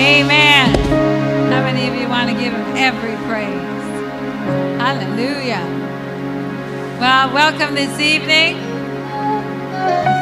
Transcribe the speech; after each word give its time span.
Amen. 0.00 0.74
How 1.52 1.62
many 1.62 1.86
of 1.86 1.94
you 1.94 2.08
want 2.08 2.30
to 2.30 2.34
give 2.34 2.54
him 2.54 2.74
every 2.74 3.16
praise? 3.28 3.84
Hallelujah. 4.80 5.66
Well, 6.98 7.34
welcome 7.34 7.74
this 7.74 8.00
evening. 8.00 8.56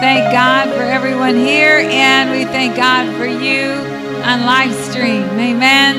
Thank 0.00 0.32
God 0.32 0.68
for 0.74 0.82
everyone 0.82 1.36
here, 1.36 1.78
and 1.78 2.32
we 2.32 2.44
thank 2.44 2.74
God 2.74 3.06
for 3.16 3.26
you 3.26 3.70
on 4.24 4.44
live 4.44 4.74
stream. 4.74 5.22
Amen. 5.38 5.98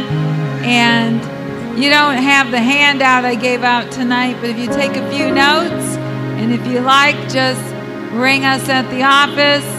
And 0.66 1.80
you 1.82 1.90
don't 1.90 2.18
have 2.18 2.52
the 2.52 2.60
handout 2.60 3.24
I 3.24 3.36
gave 3.36 3.64
out 3.64 3.94
tonight, 3.94 4.36
but 4.42 4.50
if 4.50 4.58
you 4.58 4.68
take 4.68 4.98
a 4.98 5.10
few 5.10 5.32
notes, 5.32 5.96
and 6.36 6.52
if 6.52 6.68
you 6.68 6.82
like, 6.82 7.16
just 7.30 7.64
ring 8.12 8.44
us 8.44 8.68
at 8.68 8.90
the 8.90 9.04
office 9.04 9.79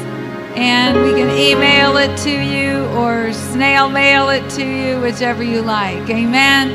and 0.56 1.02
we 1.02 1.12
can 1.12 1.30
email 1.30 1.96
it 1.96 2.16
to 2.18 2.30
you 2.30 2.84
or 2.96 3.32
snail 3.32 3.88
mail 3.88 4.28
it 4.28 4.48
to 4.50 4.64
you, 4.64 5.00
whichever 5.00 5.42
you 5.42 5.62
like. 5.62 6.08
Amen. 6.10 6.70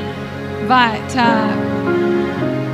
But 0.67 1.15
uh, 1.15 1.75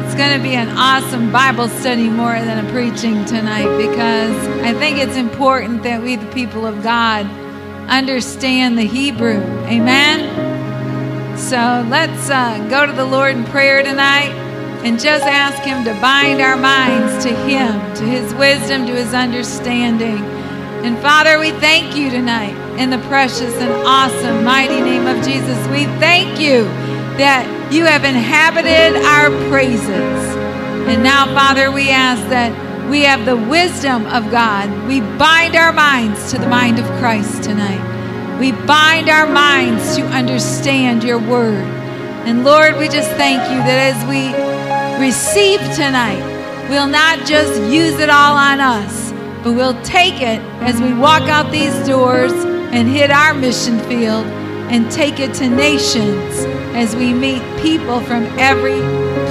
it's 0.05 0.15
going 0.15 0.37
to 0.37 0.43
be 0.43 0.55
an 0.55 0.69
awesome 0.77 1.31
Bible 1.31 1.67
study 1.69 2.09
more 2.09 2.33
than 2.33 2.65
a 2.65 2.71
preaching 2.71 3.25
tonight 3.25 3.77
because 3.77 4.47
I 4.63 4.73
think 4.73 4.97
it's 4.97 5.17
important 5.17 5.83
that 5.83 6.01
we, 6.01 6.15
the 6.15 6.31
people 6.31 6.65
of 6.65 6.83
God, 6.83 7.25
understand 7.89 8.77
the 8.77 8.83
Hebrew. 8.83 9.41
Amen. 9.65 11.37
So 11.37 11.85
let's 11.89 12.29
uh, 12.29 12.65
go 12.69 12.85
to 12.85 12.93
the 12.93 13.05
Lord 13.05 13.35
in 13.35 13.43
prayer 13.45 13.83
tonight 13.83 14.31
and 14.83 14.99
just 14.99 15.25
ask 15.25 15.61
Him 15.63 15.83
to 15.83 15.93
bind 16.01 16.41
our 16.41 16.57
minds 16.57 17.23
to 17.25 17.35
Him, 17.45 17.95
to 17.95 18.03
His 18.03 18.33
wisdom, 18.35 18.85
to 18.85 18.93
His 18.93 19.13
understanding. 19.13 20.30
And 20.83 20.97
Father, 20.99 21.39
we 21.39 21.51
thank 21.51 21.95
you 21.95 22.09
tonight 22.09 22.55
in 22.79 22.89
the 22.89 22.97
precious 23.07 23.53
and 23.55 23.71
awesome, 23.85 24.43
mighty 24.43 24.81
name 24.81 25.05
of 25.05 25.23
Jesus. 25.23 25.57
We 25.67 25.85
thank 25.99 26.39
you 26.39 26.63
that 27.17 27.45
you 27.71 27.85
have 27.85 28.03
inhabited 28.03 28.97
our 29.05 29.29
praises. 29.49 30.35
And 30.89 31.03
now, 31.03 31.25
Father, 31.33 31.71
we 31.71 31.89
ask 31.91 32.21
that 32.29 32.51
we 32.89 33.01
have 33.01 33.25
the 33.25 33.37
wisdom 33.37 34.05
of 34.07 34.31
God. 34.31 34.69
We 34.87 34.99
bind 34.99 35.55
our 35.55 35.71
minds 35.71 36.31
to 36.31 36.39
the 36.39 36.47
mind 36.47 36.79
of 36.79 36.85
Christ 36.99 37.43
tonight. 37.43 38.39
We 38.39 38.51
bind 38.51 39.07
our 39.07 39.27
minds 39.27 39.95
to 39.97 40.03
understand 40.07 41.03
your 41.03 41.19
word. 41.19 41.63
And 42.25 42.43
Lord, 42.43 42.77
we 42.77 42.89
just 42.89 43.09
thank 43.11 43.41
you 43.51 43.57
that 43.59 43.93
as 43.93 43.99
we 44.09 44.29
receive 45.05 45.59
tonight, 45.75 46.21
we'll 46.69 46.87
not 46.87 47.25
just 47.25 47.61
use 47.71 47.99
it 47.99 48.09
all 48.09 48.35
on 48.35 48.59
us, 48.59 49.00
but 49.43 49.53
we'll 49.53 49.81
take 49.83 50.21
it 50.21 50.39
as 50.61 50.79
we 50.79 50.93
walk 50.93 51.23
out 51.23 51.51
these 51.51 51.73
doors 51.87 52.31
and 52.31 52.87
hit 52.87 53.11
our 53.11 53.33
mission 53.33 53.79
field 53.81 54.25
and 54.71 54.89
take 54.91 55.19
it 55.19 55.33
to 55.35 55.49
nations 55.49 56.45
as 56.75 56.95
we 56.95 57.13
meet 57.13 57.41
people 57.61 57.99
from 58.01 58.23
every 58.37 58.79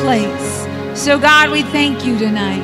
place. 0.03 1.01
So, 1.01 1.19
God, 1.19 1.51
we 1.51 1.63
thank 1.63 2.05
you 2.05 2.19
tonight. 2.19 2.61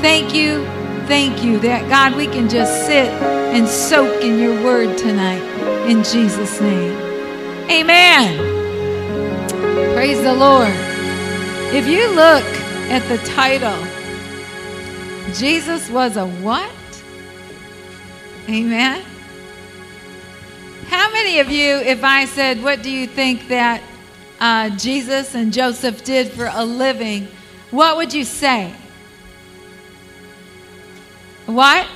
Thank 0.00 0.34
you, 0.34 0.64
thank 1.06 1.42
you 1.42 1.58
that, 1.60 1.88
God, 1.88 2.14
we 2.16 2.26
can 2.26 2.48
just 2.48 2.86
sit 2.86 3.08
and 3.08 3.66
soak 3.66 4.22
in 4.22 4.38
your 4.38 4.62
word 4.62 4.96
tonight. 4.96 5.42
In 5.88 6.04
Jesus' 6.04 6.60
name. 6.60 6.96
Amen. 7.70 8.36
Praise 9.94 10.22
the 10.22 10.34
Lord. 10.34 10.70
If 11.74 11.88
you 11.88 12.08
look 12.10 12.44
at 12.90 13.02
the 13.08 13.18
title, 13.26 13.76
Jesus 15.34 15.90
was 15.90 16.16
a 16.16 16.26
what? 16.26 16.70
Amen. 18.48 19.04
How 20.88 21.12
many 21.12 21.38
of 21.38 21.50
you, 21.50 21.76
if 21.76 22.02
I 22.02 22.24
said, 22.24 22.62
What 22.62 22.82
do 22.82 22.90
you 22.90 23.06
think 23.06 23.48
that 23.48 23.82
uh, 24.40 24.70
Jesus 24.70 25.34
and 25.34 25.52
Joseph 25.52 26.02
did 26.02 26.32
for 26.32 26.50
a 26.50 26.64
living, 26.64 27.28
what 27.70 27.96
would 27.96 28.12
you 28.12 28.24
say? 28.24 28.72
What? 31.46 31.86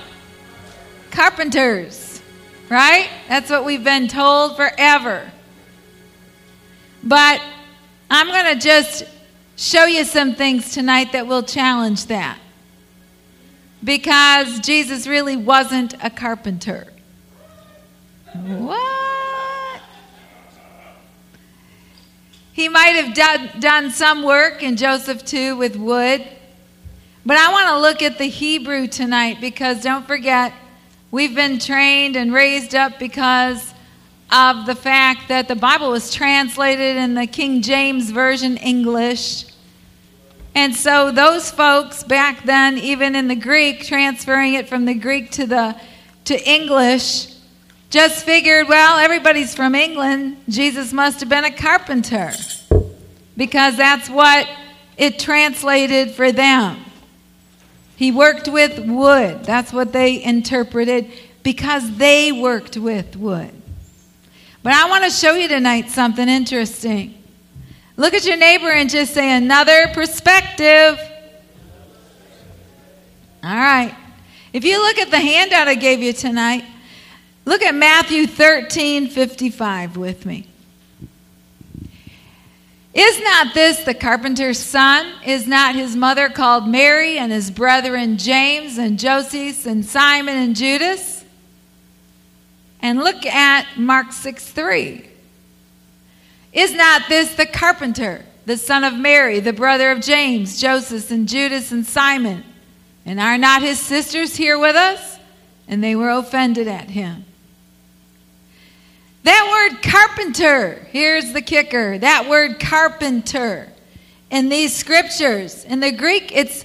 Carpenters, 1.10 2.20
right? 2.68 3.08
That's 3.28 3.50
what 3.50 3.64
we've 3.64 3.82
been 3.82 4.08
told 4.08 4.56
forever. 4.56 5.30
But 7.02 7.40
I'm 8.10 8.28
going 8.28 8.54
to 8.54 8.60
just 8.60 9.04
show 9.56 9.86
you 9.86 10.04
some 10.04 10.34
things 10.34 10.72
tonight 10.72 11.12
that 11.12 11.26
will 11.26 11.42
challenge 11.42 12.06
that. 12.06 12.38
Because 13.84 14.60
Jesus 14.60 15.06
really 15.06 15.36
wasn't 15.36 15.94
a 16.02 16.08
carpenter. 16.08 16.86
What? 18.32 19.80
He 22.54 22.68
might 22.68 22.94
have 22.96 23.14
done, 23.14 23.50
done 23.60 23.90
some 23.90 24.22
work 24.22 24.62
in 24.62 24.76
Joseph 24.76 25.24
too 25.24 25.56
with 25.56 25.76
wood. 25.76 26.26
But 27.26 27.36
I 27.36 27.50
want 27.52 27.68
to 27.68 27.78
look 27.80 28.02
at 28.02 28.18
the 28.18 28.28
Hebrew 28.28 28.86
tonight 28.86 29.40
because 29.40 29.82
don't 29.82 30.06
forget, 30.06 30.52
we've 31.10 31.34
been 31.34 31.58
trained 31.58 32.16
and 32.16 32.32
raised 32.32 32.74
up 32.74 32.98
because 32.98 33.74
of 34.30 34.66
the 34.66 34.74
fact 34.74 35.28
that 35.28 35.48
the 35.48 35.56
Bible 35.56 35.90
was 35.90 36.12
translated 36.12 36.96
in 36.96 37.14
the 37.14 37.26
King 37.26 37.60
James 37.62 38.10
Version 38.10 38.56
English. 38.56 39.46
And 40.54 40.74
so 40.74 41.10
those 41.10 41.50
folks 41.50 42.04
back 42.04 42.44
then, 42.44 42.78
even 42.78 43.16
in 43.16 43.28
the 43.28 43.34
Greek, 43.34 43.84
transferring 43.84 44.54
it 44.54 44.68
from 44.68 44.84
the 44.84 44.94
Greek 44.94 45.30
to 45.32 45.46
the 45.46 45.76
to 46.26 46.48
English, 46.48 47.34
just 47.90 48.24
figured, 48.24 48.68
well, 48.68 48.98
everybody's 48.98 49.54
from 49.54 49.74
England. 49.74 50.36
Jesus 50.48 50.92
must 50.92 51.20
have 51.20 51.28
been 51.28 51.44
a 51.44 51.52
carpenter. 51.52 52.32
Because 53.36 53.76
that's 53.76 54.08
what 54.08 54.48
it 54.96 55.18
translated 55.18 56.12
for 56.12 56.32
them. 56.32 56.84
He 57.96 58.10
worked 58.10 58.48
with 58.48 58.78
wood. 58.78 59.44
That's 59.44 59.72
what 59.72 59.92
they 59.92 60.22
interpreted 60.22 61.10
because 61.42 61.96
they 61.96 62.32
worked 62.32 62.76
with 62.76 63.16
wood. 63.16 63.50
But 64.62 64.72
I 64.72 64.88
want 64.88 65.04
to 65.04 65.10
show 65.10 65.34
you 65.34 65.46
tonight 65.46 65.90
something 65.90 66.28
interesting. 66.28 67.22
Look 67.96 68.14
at 68.14 68.24
your 68.24 68.36
neighbor 68.36 68.70
and 68.70 68.90
just 68.90 69.14
say, 69.14 69.36
another 69.36 69.88
perspective. 69.94 70.98
All 73.42 73.54
right. 73.54 73.94
If 74.52 74.64
you 74.64 74.78
look 74.80 74.98
at 74.98 75.10
the 75.10 75.20
handout 75.20 75.68
I 75.68 75.74
gave 75.74 76.00
you 76.00 76.12
tonight, 76.12 76.64
look 77.44 77.62
at 77.62 77.74
Matthew 77.74 78.26
13 78.26 79.08
55 79.08 79.96
with 79.96 80.26
me. 80.26 80.46
Is 82.94 83.20
not 83.20 83.54
this 83.54 83.82
the 83.82 83.94
carpenter's 83.94 84.58
son? 84.58 85.12
Is 85.26 85.48
not 85.48 85.74
his 85.74 85.96
mother 85.96 86.28
called 86.28 86.68
Mary 86.68 87.18
and 87.18 87.32
his 87.32 87.50
brethren 87.50 88.18
James 88.18 88.78
and 88.78 88.98
Joseph 89.00 89.66
and 89.66 89.84
Simon 89.84 90.36
and 90.36 90.54
Judas? 90.54 91.24
And 92.80 93.00
look 93.00 93.26
at 93.26 93.66
Mark 93.76 94.12
6 94.12 94.48
3. 94.48 95.10
Is 96.54 96.72
not 96.72 97.08
this 97.08 97.34
the 97.34 97.46
carpenter, 97.46 98.24
the 98.46 98.56
son 98.56 98.84
of 98.84 98.94
Mary, 98.94 99.40
the 99.40 99.52
brother 99.52 99.90
of 99.90 100.00
James, 100.00 100.60
Joseph, 100.60 101.10
and 101.10 101.28
Judas, 101.28 101.72
and 101.72 101.84
Simon? 101.84 102.44
And 103.04 103.20
are 103.20 103.36
not 103.36 103.60
his 103.60 103.80
sisters 103.80 104.36
here 104.36 104.58
with 104.58 104.76
us? 104.76 105.18
And 105.66 105.82
they 105.82 105.96
were 105.96 106.10
offended 106.10 106.68
at 106.68 106.90
him. 106.90 107.24
That 109.24 109.70
word 109.72 109.82
carpenter, 109.82 110.86
here's 110.90 111.32
the 111.32 111.42
kicker. 111.42 111.98
That 111.98 112.28
word 112.28 112.60
carpenter 112.60 113.72
in 114.30 114.48
these 114.48 114.74
scriptures, 114.74 115.64
in 115.64 115.80
the 115.80 115.90
Greek, 115.90 116.30
it's 116.32 116.64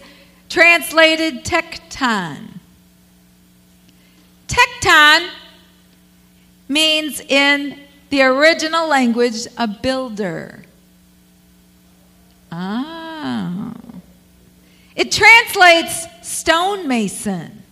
translated 0.49 1.45
tekton. 1.45 2.59
Tekton 4.47 5.29
means 6.67 7.22
in 7.22 7.79
the 8.09 8.24
original 8.24 8.88
language 8.88 9.47
a 9.58 9.67
builder. 9.67 10.64
Ah. 12.52 13.73
It 14.96 15.11
translates 15.11 16.08
stonemason. 16.22 17.64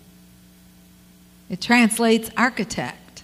It 1.50 1.62
translates 1.62 2.30
architect. 2.38 3.24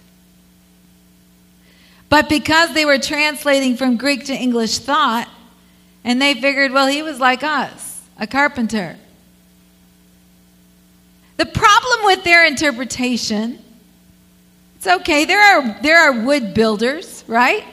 But 2.08 2.28
because 2.28 2.74
they 2.74 2.84
were 2.84 2.98
translating 2.98 3.76
from 3.76 3.96
Greek 3.96 4.26
to 4.26 4.34
English 4.34 4.78
thought, 4.78 5.28
and 6.04 6.20
they 6.20 6.34
figured, 6.34 6.72
well, 6.72 6.86
he 6.86 7.02
was 7.02 7.18
like 7.18 7.42
us, 7.42 8.02
a 8.18 8.26
carpenter. 8.26 8.96
The 11.36 11.46
problem 11.46 12.04
with 12.04 12.24
their 12.24 12.46
interpretation 12.46 13.63
it's 14.84 15.00
okay. 15.00 15.24
There 15.24 15.40
are, 15.40 15.82
there 15.82 15.98
are 15.98 16.24
wood 16.24 16.52
builders, 16.52 17.24
right? 17.26 17.64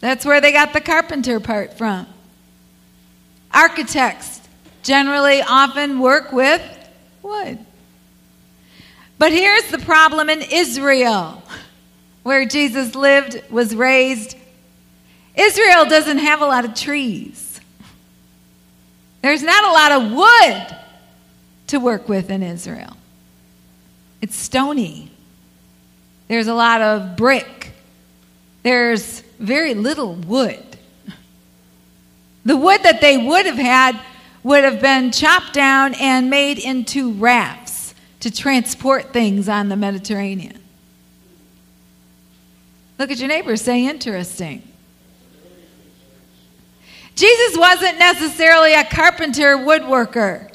That's 0.00 0.24
where 0.24 0.40
they 0.40 0.52
got 0.52 0.72
the 0.72 0.80
carpenter 0.80 1.38
part 1.38 1.78
from. 1.78 2.08
Architects 3.52 4.40
generally 4.82 5.42
often 5.42 6.00
work 6.00 6.32
with 6.32 6.62
wood. 7.22 7.58
But 9.18 9.32
here's 9.32 9.70
the 9.70 9.78
problem 9.78 10.28
in 10.28 10.42
Israel. 10.42 11.42
where 12.24 12.44
Jesus 12.44 12.94
lived, 12.94 13.40
was 13.48 13.74
raised, 13.74 14.36
Israel 15.36 15.86
doesn't 15.86 16.18
have 16.18 16.42
a 16.42 16.46
lot 16.46 16.64
of 16.64 16.74
trees. 16.74 17.60
There's 19.22 19.42
not 19.42 19.64
a 19.64 19.72
lot 19.72 19.92
of 19.92 20.12
wood 20.12 20.78
to 21.68 21.78
work 21.78 22.08
with 22.08 22.28
in 22.28 22.42
Israel. 22.42 22.96
It's 24.20 24.36
stony. 24.36 25.12
There's 26.28 26.46
a 26.46 26.54
lot 26.54 26.80
of 26.80 27.16
brick. 27.16 27.72
There's 28.62 29.20
very 29.38 29.74
little 29.74 30.14
wood. 30.14 30.64
The 32.44 32.56
wood 32.56 32.82
that 32.82 33.00
they 33.00 33.18
would 33.18 33.46
have 33.46 33.58
had 33.58 34.00
would 34.42 34.64
have 34.64 34.80
been 34.80 35.10
chopped 35.10 35.52
down 35.52 35.94
and 35.94 36.30
made 36.30 36.58
into 36.58 37.12
rafts 37.12 37.94
to 38.20 38.30
transport 38.30 39.12
things 39.12 39.48
on 39.48 39.68
the 39.68 39.76
Mediterranean. 39.76 40.58
Look 42.98 43.10
at 43.10 43.18
your 43.18 43.28
neighbor, 43.28 43.56
say 43.56 43.86
interesting. 43.86 44.62
Jesus 47.14 47.58
wasn't 47.58 47.98
necessarily 47.98 48.74
a 48.74 48.84
carpenter, 48.84 49.56
woodworker. 49.56 50.52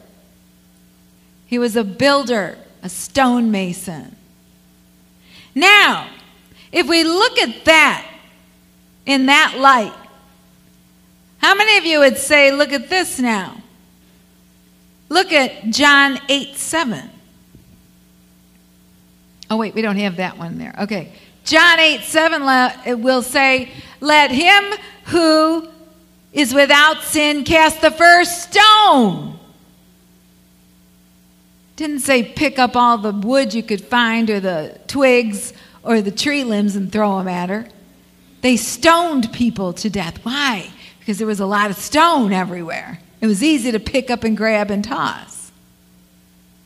He 1.46 1.60
was 1.60 1.75
a 1.75 1.84
builder, 1.84 2.58
a 2.81 2.90
stonemason. 2.90 4.16
Now, 5.55 6.09
if 6.71 6.88
we 6.88 7.03
look 7.03 7.38
at 7.38 7.65
that 7.65 8.09
in 9.05 9.27
that 9.27 9.55
light, 9.57 9.94
how 11.38 11.55
many 11.55 11.77
of 11.77 11.85
you 11.85 12.00
would 12.00 12.17
say, 12.17 12.51
look 12.51 12.71
at 12.71 12.89
this 12.89 13.19
now? 13.19 13.57
Look 15.09 15.31
at 15.31 15.69
John 15.69 16.19
8 16.29 16.55
7. 16.55 17.09
Oh, 19.50 19.57
wait, 19.57 19.75
we 19.75 19.81
don't 19.81 19.97
have 19.97 20.15
that 20.15 20.38
one 20.38 20.57
there. 20.57 20.73
Okay. 20.81 21.11
John 21.45 21.79
8 21.79 22.01
7 22.01 23.01
will 23.01 23.21
say, 23.21 23.71
Let 24.00 24.31
him 24.31 24.63
who 25.05 25.67
is 26.31 26.53
without 26.53 27.03
sin 27.03 27.44
cast 27.44 27.81
the 27.81 27.91
first 27.91 28.51
stone. 28.51 29.32
Didn't 31.75 32.00
say 32.00 32.24
pick 32.24 32.60
up 32.60 32.75
all 32.75 32.98
the 32.98 33.12
wood 33.12 33.54
you 33.54 33.64
could 33.64 33.84
find 33.84 34.30
or 34.30 34.40
the 34.40 34.80
twigs 34.88 35.54
or 35.81 36.02
the 36.02 36.12
tree 36.12 36.44
limbs 36.44 36.75
and 36.75 36.92
throw 36.92 37.18
them 37.18 37.28
at 37.28 37.50
her. 37.50 37.68
They 38.42 38.58
stoned 38.58 39.31
people 39.34 39.74
to 39.74 39.90
death. 39.90 40.24
Why? 40.24 40.70
Because 41.00 41.18
there 41.18 41.28
was 41.28 41.40
a 41.40 41.46
lot 41.46 41.72
of 41.72 41.78
stone 41.78 42.34
everywhere. 42.34 43.00
It 43.22 43.28
was 43.28 43.42
easy 43.42 43.72
to 43.72 43.80
pick 43.80 44.12
up 44.12 44.24
and 44.24 44.36
grab 44.36 44.70
and 44.70 44.84
toss. 44.84 45.52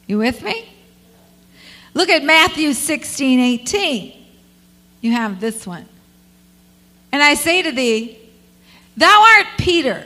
You 0.08 0.18
with 0.18 0.42
me? 0.42 0.70
Look 1.94 2.10
at 2.10 2.24
Matthew 2.24 2.74
16 2.74 3.40
18. 3.40 4.14
You 5.02 5.12
have 5.12 5.40
this 5.40 5.68
one. 5.68 5.86
And 7.12 7.22
I 7.22 7.36
say 7.36 7.62
to 7.62 7.72
thee, 7.72 8.18
Thou 8.96 9.36
art 9.38 9.48
Peter, 9.58 10.06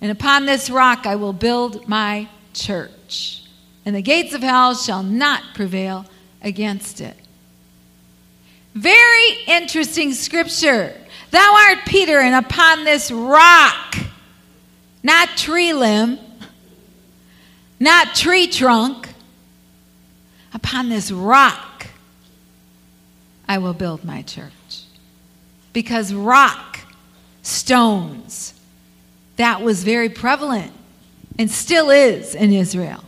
and 0.00 0.10
upon 0.10 0.46
this 0.46 0.70
rock 0.70 1.06
I 1.06 1.16
will 1.16 1.32
build 1.32 1.88
my 1.88 2.28
church, 2.52 3.39
and 3.84 3.94
the 3.94 4.02
gates 4.02 4.34
of 4.34 4.42
hell 4.42 4.74
shall 4.74 5.02
not 5.02 5.42
prevail 5.54 6.06
against 6.42 7.00
it. 7.00 7.16
Very 8.74 9.38
interesting 9.46 10.12
scripture. 10.12 10.94
Thou 11.30 11.66
art 11.68 11.86
Peter, 11.86 12.18
and 12.18 12.34
upon 12.44 12.84
this 12.84 13.10
rock, 13.10 13.96
not 15.02 15.28
tree 15.36 15.72
limb, 15.72 16.18
not 17.78 18.14
tree 18.14 18.46
trunk, 18.46 19.08
upon 20.52 20.88
this 20.88 21.10
rock, 21.10 21.86
I 23.48 23.58
will 23.58 23.74
build 23.74 24.04
my 24.04 24.22
church. 24.22 24.52
Because 25.72 26.12
rock, 26.12 26.80
stones, 27.42 28.54
that 29.36 29.62
was 29.62 29.82
very 29.84 30.08
prevalent 30.08 30.72
and 31.38 31.50
still 31.50 31.90
is 31.90 32.34
in 32.34 32.52
Israel. 32.52 33.02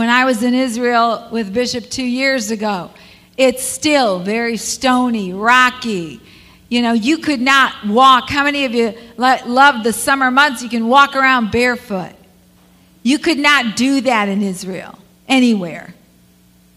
When 0.00 0.08
I 0.08 0.24
was 0.24 0.42
in 0.42 0.54
Israel 0.54 1.28
with 1.30 1.52
Bishop 1.52 1.90
two 1.90 2.02
years 2.02 2.50
ago, 2.50 2.88
it's 3.36 3.62
still 3.62 4.18
very 4.18 4.56
stony, 4.56 5.34
rocky. 5.34 6.22
You 6.70 6.80
know, 6.80 6.94
you 6.94 7.18
could 7.18 7.42
not 7.42 7.86
walk. 7.86 8.30
How 8.30 8.44
many 8.44 8.64
of 8.64 8.72
you 8.72 8.94
love 9.18 9.84
the 9.84 9.92
summer 9.92 10.30
months? 10.30 10.62
You 10.62 10.70
can 10.70 10.88
walk 10.88 11.14
around 11.14 11.50
barefoot. 11.52 12.14
You 13.02 13.18
could 13.18 13.38
not 13.38 13.76
do 13.76 14.00
that 14.00 14.30
in 14.30 14.40
Israel 14.40 14.98
anywhere, 15.28 15.92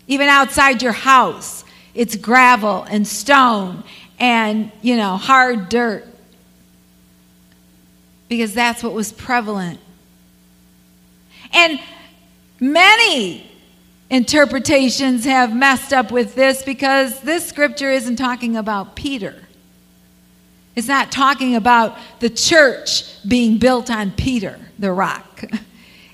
even 0.08 0.28
outside 0.28 0.82
your 0.82 0.92
house. 0.92 1.64
It's 1.96 2.18
gravel 2.18 2.84
and 2.84 3.08
stone 3.08 3.86
and, 4.20 4.70
you 4.82 4.98
know, 4.98 5.16
hard 5.16 5.70
dirt 5.70 6.06
because 8.28 8.54
that's 8.54 8.84
what 8.84 8.92
was 8.92 9.14
prevalent. 9.14 9.80
And 11.54 11.80
many 12.64 13.50
interpretations 14.10 15.26
have 15.26 15.56
messed 15.56 15.92
up 15.92 16.12
with 16.12 16.34
this 16.34 16.64
because 16.64 17.20
this 17.22 17.46
scripture 17.46 17.92
isn't 17.92 18.16
talking 18.16 18.56
about 18.56 18.96
Peter. 18.96 19.36
It's 20.76 20.88
not 20.88 21.12
talking 21.12 21.56
about 21.56 21.98
the 22.20 22.30
church 22.30 23.22
being 23.28 23.58
built 23.58 23.92
on 23.92 24.12
Peter, 24.12 24.60
the 24.80 24.92
rock. 24.92 25.44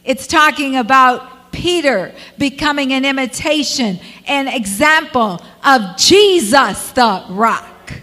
It's 0.06 0.25
talking 0.25 0.75
about 0.75 1.51
Peter 1.51 2.16
becoming 2.40 2.94
an 2.94 3.06
imitation, 3.06 4.00
an 4.25 4.48
example 4.48 5.40
of 5.63 5.98
Jesus, 5.98 6.92
the 6.94 7.25
rock. 7.30 7.94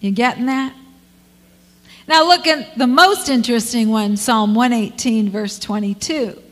You 0.00 0.10
getting 0.10 0.46
that? 0.46 0.74
Now 2.08 2.26
look 2.26 2.46
at 2.46 2.78
the 2.78 2.86
most 2.86 3.28
interesting 3.28 3.90
one, 3.90 4.16
Psalm 4.16 4.54
118, 4.54 5.28
verse 5.28 5.58
22. 5.58 6.42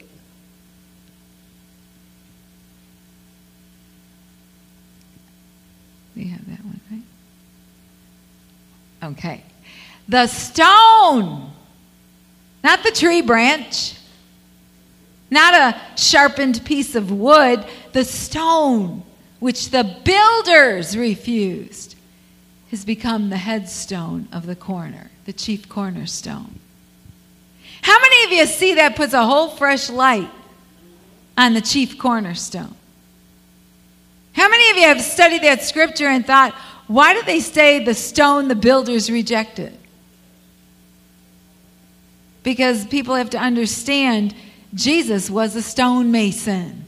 We 6.14 6.24
have 6.24 6.46
that 6.46 6.62
one, 6.62 6.80
right? 6.90 7.02
Okay. 9.12 9.42
The 10.08 10.26
stone, 10.26 11.50
not 12.62 12.82
the 12.82 12.90
tree 12.90 13.22
branch, 13.22 13.98
not 15.30 15.54
a 15.54 15.80
sharpened 15.98 16.64
piece 16.66 16.94
of 16.94 17.10
wood, 17.10 17.64
the 17.92 18.04
stone 18.04 19.02
which 19.40 19.70
the 19.70 19.96
builders 20.04 20.96
refused 20.96 21.94
has 22.70 22.84
become 22.84 23.30
the 23.30 23.36
headstone 23.38 24.28
of 24.32 24.44
the 24.44 24.56
corner, 24.56 25.10
the 25.26 25.32
chief 25.32 25.68
cornerstone. 25.68 26.58
How 27.82 28.00
many 28.00 28.24
of 28.24 28.32
you 28.38 28.46
see 28.46 28.74
that 28.74 28.96
puts 28.96 29.12
a 29.12 29.24
whole 29.24 29.48
fresh 29.48 29.90
light 29.90 30.30
on 31.36 31.52
the 31.52 31.60
chief 31.60 31.98
cornerstone? 31.98 32.74
How 34.32 34.48
many 34.48 34.70
of 34.70 34.76
you 34.76 34.84
have 34.84 35.02
studied 35.02 35.42
that 35.42 35.62
scripture 35.62 36.06
and 36.06 36.24
thought, 36.24 36.52
why 36.86 37.14
do 37.14 37.22
they 37.22 37.40
say 37.40 37.84
the 37.84 37.94
stone 37.94 38.48
the 38.48 38.54
builders 38.54 39.10
rejected? 39.10 39.76
Because 42.44 42.86
people 42.86 43.16
have 43.16 43.30
to 43.30 43.38
understand 43.38 44.34
Jesus 44.74 45.28
was 45.28 45.56
a 45.56 45.62
stonemason. 45.62 46.84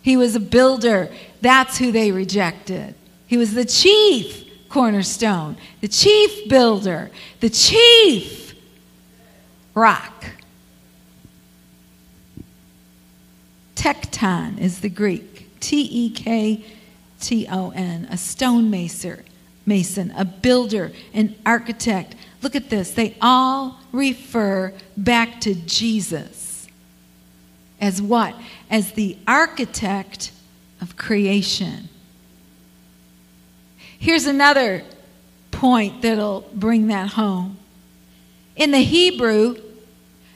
He 0.00 0.16
was 0.16 0.34
a 0.34 0.40
builder. 0.40 1.10
That's 1.42 1.76
who 1.76 1.92
they 1.92 2.10
rejected. 2.10 2.94
He 3.26 3.36
was 3.36 3.52
the 3.52 3.66
chief 3.66 4.44
cornerstone, 4.72 5.56
the 5.82 5.88
chief 5.88 6.48
builder, 6.48 7.10
the 7.40 7.50
chief 7.50 8.54
rock. 9.74 10.24
Tekton 13.76 14.58
is 14.58 14.80
the 14.80 14.88
Greek. 14.88 15.60
T 15.60 15.82
E 15.82 16.10
K 16.10 16.64
T 17.20 17.46
O 17.50 17.70
N, 17.70 18.08
a 18.10 18.16
stonemason, 18.16 19.22
mason, 19.66 20.10
a 20.16 20.24
builder, 20.24 20.90
an 21.12 21.34
architect. 21.44 22.14
Look 22.40 22.56
at 22.56 22.70
this. 22.70 22.92
They 22.92 23.14
all 23.20 23.78
refer 23.92 24.72
back 24.96 25.40
to 25.42 25.54
Jesus 25.54 26.66
as 27.78 28.00
what? 28.00 28.34
As 28.70 28.92
the 28.92 29.18
architect 29.28 30.32
of 30.80 30.96
creation. 30.96 31.90
Here's 34.02 34.26
another 34.26 34.82
point 35.52 36.02
that'll 36.02 36.40
bring 36.52 36.88
that 36.88 37.10
home. 37.10 37.56
In 38.56 38.72
the 38.72 38.80
Hebrew, 38.80 39.62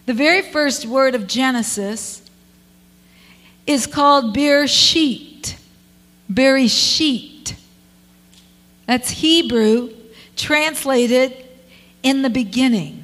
the 0.06 0.14
very 0.14 0.40
first 0.40 0.87
word 0.87 1.16
of 1.16 1.26
Genesis 1.26 2.23
is 3.66 3.88
called 3.88 4.37
Bereshit. 4.37 5.56
Bereshit. 6.32 7.56
That's 8.87 9.11
Hebrew 9.11 9.92
translated 10.37 11.37
in 12.04 12.23
the 12.23 12.30
beginning. 12.30 13.02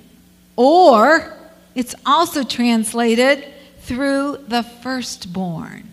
Or 0.55 1.37
it's 1.75 1.97
also 2.07 2.45
translated 2.45 3.53
through 3.81 4.45
the 4.47 4.63
firstborn. 4.63 5.92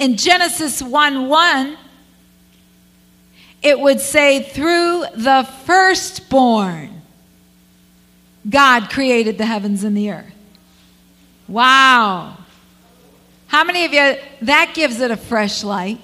In 0.00 0.16
Genesis 0.16 0.82
1 0.82 1.28
1, 1.28 1.76
it 3.62 3.78
would 3.78 4.00
say, 4.00 4.42
through 4.42 5.04
the 5.14 5.46
firstborn, 5.66 7.02
God 8.48 8.88
created 8.88 9.36
the 9.36 9.44
heavens 9.44 9.84
and 9.84 9.94
the 9.94 10.10
earth. 10.10 10.32
Wow. 11.46 12.38
How 13.48 13.62
many 13.62 13.84
of 13.84 13.92
you, 13.92 14.16
that 14.40 14.72
gives 14.74 15.00
it 15.00 15.10
a 15.10 15.18
fresh 15.18 15.62
light? 15.62 16.00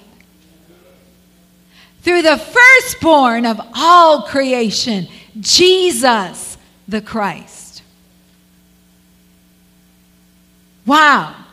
Through 2.03 2.21
the 2.21 2.37
firstborn 2.37 3.47
of 3.47 3.59
all 3.73 4.21
creation, 4.21 5.07
Jesus 5.39 6.59
the 6.87 7.01
Christ. 7.01 7.81
Wow. 10.85 11.46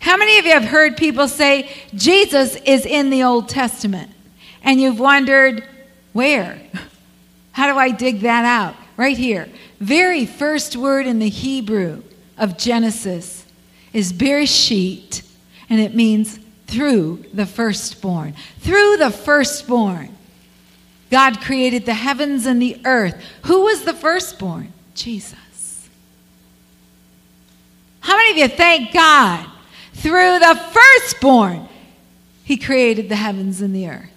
How 0.00 0.16
many 0.16 0.38
of 0.38 0.46
you 0.46 0.52
have 0.52 0.64
heard 0.64 0.96
people 0.96 1.28
say 1.28 1.70
Jesus 1.94 2.56
is 2.56 2.84
in 2.84 3.10
the 3.10 3.22
Old 3.22 3.48
Testament? 3.48 4.10
And 4.62 4.80
you've 4.80 4.98
wondered, 4.98 5.64
where? 6.12 6.60
How 7.52 7.72
do 7.72 7.78
I 7.78 7.90
dig 7.90 8.20
that 8.20 8.44
out? 8.44 8.74
Right 8.96 9.16
here. 9.16 9.48
Very 9.78 10.26
first 10.26 10.76
word 10.76 11.06
in 11.06 11.18
the 11.18 11.28
Hebrew 11.28 12.02
of 12.36 12.58
Genesis 12.58 13.44
is 13.92 14.12
Bereshit, 14.12 15.22
and 15.68 15.80
it 15.80 15.94
means 15.94 16.38
through 16.66 17.24
the 17.32 17.46
firstborn. 17.46 18.34
Through 18.60 18.98
the 18.98 19.10
firstborn. 19.10 20.16
God 21.10 21.40
created 21.40 21.86
the 21.86 21.94
heavens 21.94 22.46
and 22.46 22.62
the 22.62 22.80
earth. 22.84 23.20
Who 23.46 23.62
was 23.62 23.84
the 23.84 23.92
firstborn? 23.92 24.72
Jesus. 24.94 25.88
How 28.00 28.16
many 28.16 28.30
of 28.30 28.36
you 28.38 28.56
thank 28.56 28.92
God? 28.92 29.46
Through 30.00 30.38
the 30.38 30.58
firstborn, 30.72 31.68
He 32.44 32.56
created 32.56 33.08
the 33.08 33.16
heavens 33.16 33.60
and 33.60 33.74
the 33.74 33.88
earth. 33.88 34.10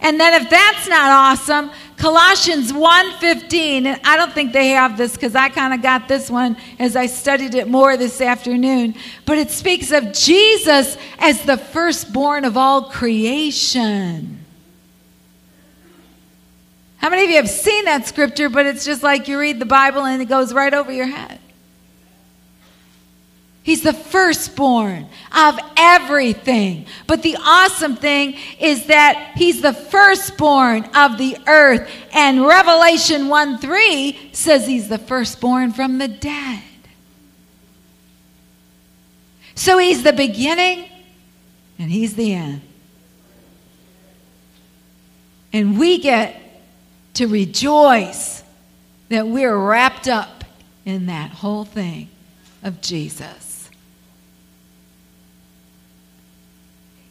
And 0.00 0.18
then 0.18 0.40
if 0.40 0.48
that's 0.48 0.88
not 0.88 1.10
awesome, 1.10 1.70
Colossians 1.96 2.72
1:15, 2.72 3.86
and 3.86 4.00
I 4.04 4.16
don't 4.16 4.32
think 4.32 4.52
they 4.52 4.68
have 4.68 4.96
this 4.96 5.16
cuz 5.16 5.34
I 5.34 5.50
kind 5.50 5.74
of 5.74 5.82
got 5.82 6.08
this 6.08 6.30
one 6.30 6.56
as 6.78 6.96
I 6.96 7.06
studied 7.06 7.54
it 7.54 7.68
more 7.68 7.96
this 7.96 8.20
afternoon, 8.20 8.94
but 9.26 9.36
it 9.36 9.50
speaks 9.50 9.90
of 9.90 10.12
Jesus 10.12 10.96
as 11.18 11.42
the 11.42 11.58
firstborn 11.58 12.44
of 12.44 12.56
all 12.56 12.84
creation. 12.84 14.38
How 16.98 17.10
many 17.10 17.24
of 17.24 17.30
you 17.30 17.36
have 17.36 17.50
seen 17.50 17.84
that 17.86 18.06
scripture 18.06 18.48
but 18.48 18.64
it's 18.64 18.84
just 18.84 19.02
like 19.02 19.28
you 19.28 19.38
read 19.38 19.58
the 19.58 19.66
Bible 19.66 20.04
and 20.04 20.22
it 20.22 20.26
goes 20.26 20.54
right 20.54 20.72
over 20.72 20.92
your 20.92 21.06
head? 21.06 21.40
He's 23.62 23.82
the 23.82 23.92
firstborn 23.92 25.06
of 25.32 25.58
everything. 25.76 26.86
But 27.06 27.22
the 27.22 27.36
awesome 27.40 27.96
thing 27.96 28.36
is 28.58 28.86
that 28.86 29.32
he's 29.36 29.60
the 29.60 29.74
firstborn 29.74 30.84
of 30.94 31.18
the 31.18 31.36
earth. 31.46 31.90
And 32.12 32.46
Revelation 32.46 33.28
1 33.28 33.58
3 33.58 34.30
says 34.32 34.66
he's 34.66 34.88
the 34.88 34.98
firstborn 34.98 35.72
from 35.72 35.98
the 35.98 36.08
dead. 36.08 36.62
So 39.54 39.76
he's 39.76 40.02
the 40.02 40.14
beginning 40.14 40.88
and 41.78 41.90
he's 41.90 42.14
the 42.14 42.32
end. 42.32 42.62
And 45.52 45.78
we 45.78 45.98
get 45.98 46.40
to 47.14 47.26
rejoice 47.26 48.42
that 49.10 49.26
we're 49.26 49.56
wrapped 49.56 50.08
up 50.08 50.44
in 50.86 51.06
that 51.06 51.30
whole 51.30 51.64
thing 51.64 52.08
of 52.62 52.80
Jesus. 52.80 53.49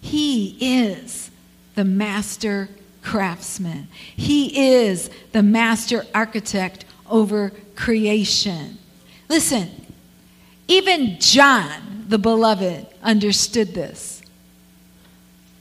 He 0.02 0.58
is 0.60 1.32
the 1.76 1.86
master 1.86 2.70
craftsman, 3.02 3.88
He 4.16 4.82
is 4.82 5.10
the 5.32 5.44
master 5.44 6.06
architect 6.14 6.86
over 7.10 7.52
creation. 7.76 8.78
Listen, 9.30 9.70
even 10.68 11.18
John, 11.20 12.06
the 12.08 12.18
beloved, 12.18 12.88
understood 13.02 13.74
this. 13.74 14.22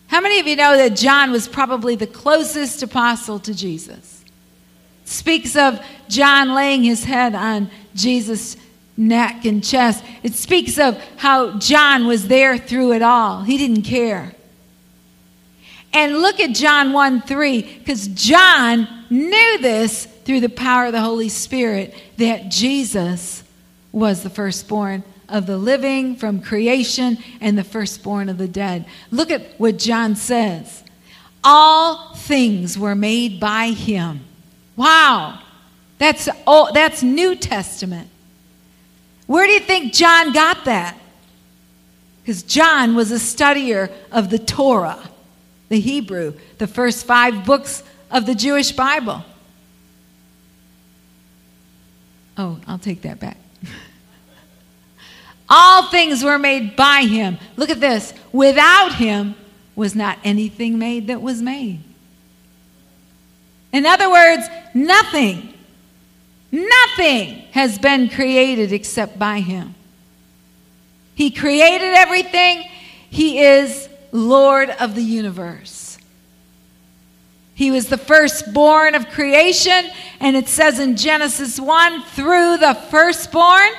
How 0.08 0.20
many 0.20 0.40
of 0.40 0.46
you 0.46 0.56
know 0.56 0.76
that 0.76 0.96
John 0.96 1.30
was 1.30 1.46
probably 1.46 1.94
the 1.94 2.06
closest 2.06 2.82
apostle 2.82 3.38
to 3.40 3.54
Jesus? 3.54 4.24
Speaks 5.04 5.54
of 5.54 5.80
John 6.08 6.54
laying 6.54 6.82
his 6.82 7.04
head 7.04 7.34
on 7.34 7.70
Jesus' 7.94 8.56
neck 8.98 9.46
and 9.46 9.64
chest. 9.64 10.04
It 10.22 10.34
speaks 10.34 10.78
of 10.78 11.02
how 11.16 11.58
John 11.58 12.06
was 12.06 12.28
there 12.28 12.58
through 12.58 12.92
it 12.92 13.00
all. 13.02 13.44
He 13.44 13.56
didn't 13.56 13.82
care. 13.82 14.34
And 15.94 16.18
look 16.18 16.38
at 16.40 16.54
John 16.54 16.92
1 16.92 17.22
3, 17.22 17.62
because 17.78 18.08
John 18.08 18.86
knew 19.08 19.58
this 19.58 20.04
through 20.04 20.40
the 20.40 20.50
power 20.50 20.86
of 20.86 20.92
the 20.92 21.00
Holy 21.00 21.30
Spirit 21.30 21.94
that 22.18 22.50
Jesus 22.50 23.42
was 23.90 24.22
the 24.22 24.28
firstborn 24.30 25.02
of 25.28 25.46
the 25.46 25.56
living 25.56 26.16
from 26.16 26.42
creation 26.42 27.18
and 27.40 27.56
the 27.56 27.64
firstborn 27.64 28.28
of 28.28 28.36
the 28.36 28.48
dead. 28.48 28.84
Look 29.10 29.30
at 29.30 29.58
what 29.58 29.78
John 29.78 30.16
says. 30.16 30.82
All 31.42 32.14
things 32.14 32.78
were 32.78 32.94
made 32.94 33.40
by 33.40 33.68
him. 33.68 34.20
Wow. 34.76 35.40
That's, 35.98 36.28
oh, 36.46 36.70
that's 36.72 37.02
New 37.02 37.34
Testament. 37.34 38.08
Where 39.28 39.46
do 39.46 39.52
you 39.52 39.60
think 39.60 39.92
John 39.92 40.32
got 40.32 40.64
that? 40.64 40.98
Because 42.22 42.42
John 42.42 42.96
was 42.96 43.12
a 43.12 43.16
studier 43.16 43.92
of 44.10 44.30
the 44.30 44.38
Torah, 44.38 45.10
the 45.68 45.78
Hebrew, 45.78 46.32
the 46.56 46.66
first 46.66 47.04
five 47.04 47.44
books 47.44 47.82
of 48.10 48.24
the 48.24 48.34
Jewish 48.34 48.72
Bible. 48.72 49.22
Oh, 52.38 52.58
I'll 52.66 52.78
take 52.78 53.02
that 53.02 53.20
back. 53.20 53.36
All 55.50 55.90
things 55.90 56.24
were 56.24 56.38
made 56.38 56.74
by 56.74 57.02
him. 57.02 57.36
Look 57.56 57.68
at 57.68 57.80
this. 57.80 58.14
Without 58.32 58.94
him 58.94 59.34
was 59.76 59.94
not 59.94 60.18
anything 60.24 60.78
made 60.78 61.08
that 61.08 61.20
was 61.20 61.42
made. 61.42 61.80
In 63.74 63.84
other 63.84 64.10
words, 64.10 64.46
nothing 64.72 65.52
Nothing 66.50 67.44
has 67.52 67.78
been 67.78 68.08
created 68.08 68.72
except 68.72 69.18
by 69.18 69.40
Him. 69.40 69.74
He 71.14 71.30
created 71.30 71.94
everything, 71.94 72.64
He 73.10 73.40
is 73.40 73.88
Lord 74.12 74.70
of 74.70 74.94
the 74.94 75.02
universe. 75.02 75.98
He 77.54 77.72
was 77.72 77.88
the 77.88 77.98
firstborn 77.98 78.94
of 78.94 79.10
creation, 79.10 79.90
and 80.20 80.36
it 80.36 80.48
says 80.48 80.78
in 80.78 80.96
Genesis 80.96 81.58
1 81.58 82.02
through 82.02 82.58
the 82.58 82.74
firstborn, 82.74 83.72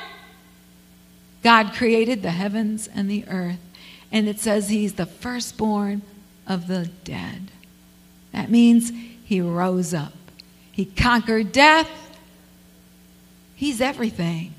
God 1.44 1.74
created 1.74 2.22
the 2.22 2.32
heavens 2.32 2.90
and 2.94 3.10
the 3.10 3.26
earth. 3.30 3.60
And 4.12 4.28
it 4.28 4.40
says 4.40 4.70
he's 4.70 4.94
the 4.94 5.06
firstborn 5.06 6.02
of 6.48 6.68
the 6.68 6.90
dead. 7.04 7.52
That 8.34 8.50
means 8.50 8.92
he 9.24 9.40
rose 9.40 9.94
up. 9.94 10.14
He 10.72 10.86
conquered 10.86 11.52
death, 11.52 11.90
He's 13.60 13.82
everything. 13.82 14.54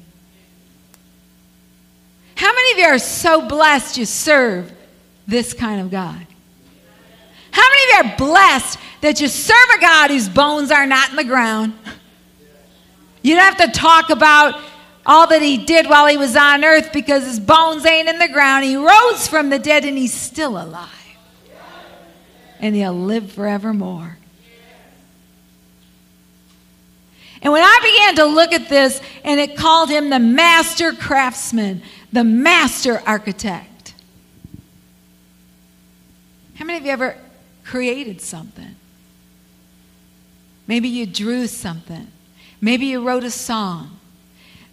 How 2.34 2.52
many 2.52 2.72
of 2.72 2.78
you 2.80 2.84
are 2.84 2.98
so 2.98 3.48
blessed 3.48 3.96
you 3.96 4.04
serve 4.04 4.70
this 5.26 5.54
kind 5.54 5.80
of 5.80 5.90
God? 5.90 6.26
How 7.50 7.62
many 7.62 7.82
of 7.82 7.88
you 7.88 8.12
are 8.12 8.16
blessed 8.18 8.78
that 9.00 9.18
you 9.22 9.28
serve 9.28 9.56
a 9.74 9.80
God 9.80 10.10
whose 10.10 10.28
bones 10.28 10.70
are 10.70 10.84
not 10.84 11.08
in 11.08 11.16
the 11.16 11.24
ground? 11.24 11.72
You 13.22 13.36
don't 13.36 13.56
have 13.56 13.72
to 13.72 13.78
talk 13.80 14.10
about 14.10 14.60
all 15.06 15.26
that 15.28 15.40
he 15.40 15.64
did 15.64 15.88
while 15.88 16.06
he 16.06 16.18
was 16.18 16.36
on 16.36 16.62
earth 16.62 16.92
because 16.92 17.24
his 17.24 17.40
bones 17.40 17.86
ain't 17.86 18.06
in 18.06 18.18
the 18.18 18.28
ground. 18.28 18.66
He 18.66 18.76
rose 18.76 19.26
from 19.26 19.48
the 19.48 19.58
dead 19.58 19.86
and 19.86 19.96
he's 19.96 20.12
still 20.12 20.62
alive. 20.62 20.90
And 22.58 22.74
he'll 22.74 22.92
live 22.92 23.32
forevermore. 23.32 24.18
And 27.42 27.52
when 27.52 27.62
I 27.62 27.78
began 27.82 28.16
to 28.16 28.34
look 28.34 28.52
at 28.52 28.68
this, 28.68 29.00
and 29.24 29.40
it 29.40 29.56
called 29.56 29.88
him 29.88 30.10
the 30.10 30.18
master 30.18 30.92
craftsman, 30.92 31.82
the 32.12 32.24
master 32.24 33.02
architect. 33.06 33.94
How 36.56 36.64
many 36.64 36.78
of 36.78 36.84
you 36.84 36.90
ever 36.90 37.16
created 37.64 38.20
something? 38.20 38.76
Maybe 40.66 40.88
you 40.88 41.06
drew 41.06 41.46
something. 41.46 42.08
Maybe 42.60 42.86
you 42.86 43.02
wrote 43.02 43.24
a 43.24 43.30
song. 43.30 43.98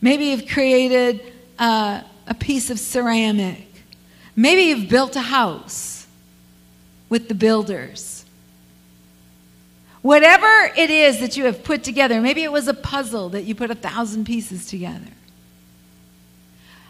Maybe 0.01 0.25
you've 0.25 0.47
created 0.47 1.33
uh, 1.57 2.01
a 2.27 2.33
piece 2.33 2.69
of 2.69 2.79
ceramic. 2.79 3.65
Maybe 4.35 4.63
you've 4.63 4.89
built 4.89 5.15
a 5.15 5.21
house 5.21 6.05
with 7.09 7.29
the 7.29 7.33
builders. 7.33 8.16
Whatever 10.01 10.71
it 10.77 10.89
is 10.89 11.19
that 11.19 11.35
you 11.37 11.45
have 11.45 11.63
put 11.63 11.83
together, 11.83 12.21
maybe 12.21 12.43
it 12.43 12.51
was 12.51 12.67
a 12.67 12.73
puzzle 12.73 13.29
that 13.29 13.43
you 13.43 13.55
put 13.55 13.71
a 13.71 13.75
thousand 13.75 14.25
pieces 14.25 14.67
together. 14.67 15.11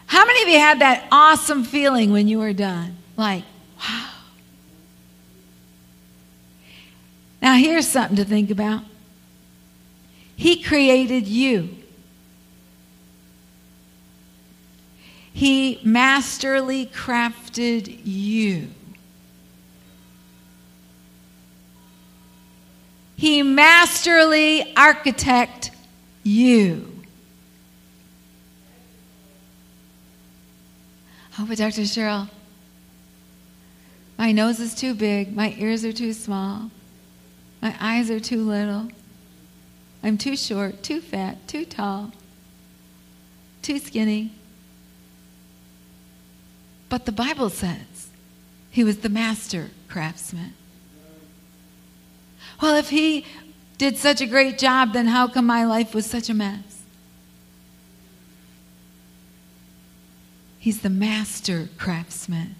How 0.06 0.24
many 0.24 0.42
of 0.42 0.48
you 0.48 0.58
had 0.58 0.80
that 0.80 1.06
awesome 1.12 1.64
feeling 1.64 2.12
when 2.12 2.28
you 2.28 2.38
were 2.38 2.52
done? 2.52 2.96
Like, 3.16 3.44
wow. 3.78 4.10
Now, 7.40 7.54
here's 7.54 7.86
something 7.86 8.16
to 8.16 8.24
think 8.24 8.50
about 8.50 8.82
He 10.36 10.62
created 10.62 11.26
you. 11.26 11.76
He 15.32 15.80
masterly 15.84 16.86
crafted 16.86 18.00
you. 18.04 18.68
He 23.18 23.42
masterly 23.42 24.76
architect 24.76 25.72
you. 26.22 27.02
Oh, 31.36 31.44
but 31.48 31.58
Dr. 31.58 31.80
Cheryl, 31.82 32.28
my 34.16 34.30
nose 34.30 34.60
is 34.60 34.72
too 34.72 34.94
big, 34.94 35.34
my 35.34 35.52
ears 35.58 35.84
are 35.84 35.92
too 35.92 36.12
small, 36.12 36.70
my 37.60 37.74
eyes 37.80 38.08
are 38.08 38.20
too 38.20 38.48
little, 38.48 38.88
I'm 40.00 40.16
too 40.16 40.36
short, 40.36 40.84
too 40.84 41.00
fat, 41.00 41.48
too 41.48 41.64
tall, 41.64 42.12
too 43.62 43.80
skinny. 43.80 44.30
But 46.88 47.04
the 47.04 47.12
Bible 47.12 47.50
says 47.50 48.10
he 48.70 48.84
was 48.84 48.98
the 48.98 49.08
master 49.08 49.70
craftsman. 49.88 50.54
Well, 52.60 52.76
if 52.76 52.90
he 52.90 53.24
did 53.76 53.96
such 53.96 54.20
a 54.20 54.26
great 54.26 54.58
job, 54.58 54.92
then 54.92 55.06
how 55.06 55.28
come 55.28 55.46
my 55.46 55.64
life 55.64 55.94
was 55.94 56.06
such 56.06 56.28
a 56.28 56.34
mess? 56.34 56.82
He's 60.58 60.80
the 60.80 60.90
master 60.90 61.68
craftsman. 61.78 62.56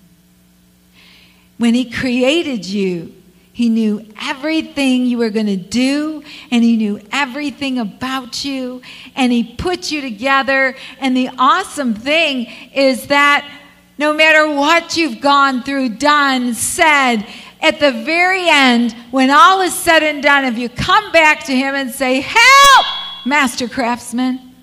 When 1.58 1.74
he 1.74 1.90
created 1.90 2.64
you, 2.64 3.12
he 3.52 3.68
knew 3.68 4.06
everything 4.22 5.04
you 5.04 5.18
were 5.18 5.30
going 5.30 5.46
to 5.46 5.56
do, 5.56 6.22
and 6.52 6.62
he 6.62 6.76
knew 6.76 7.00
everything 7.10 7.80
about 7.80 8.44
you, 8.44 8.80
and 9.16 9.32
he 9.32 9.42
put 9.42 9.90
you 9.90 10.00
together. 10.00 10.76
And 11.00 11.16
the 11.16 11.30
awesome 11.36 11.94
thing 11.94 12.46
is 12.72 13.08
that 13.08 13.50
no 13.98 14.12
matter 14.12 14.48
what 14.54 14.96
you've 14.96 15.20
gone 15.20 15.64
through, 15.64 15.88
done, 15.96 16.54
said, 16.54 17.26
at 17.60 17.80
the 17.80 17.90
very 17.90 18.48
end, 18.48 18.92
when 19.10 19.30
all 19.30 19.60
is 19.60 19.74
said 19.74 20.02
and 20.02 20.22
done, 20.22 20.44
if 20.44 20.58
you 20.58 20.68
come 20.68 21.10
back 21.12 21.44
to 21.44 21.56
him 21.56 21.74
and 21.74 21.90
say, 21.90 22.20
Help, 22.20 22.86
master 23.24 23.68
craftsman, 23.68 24.54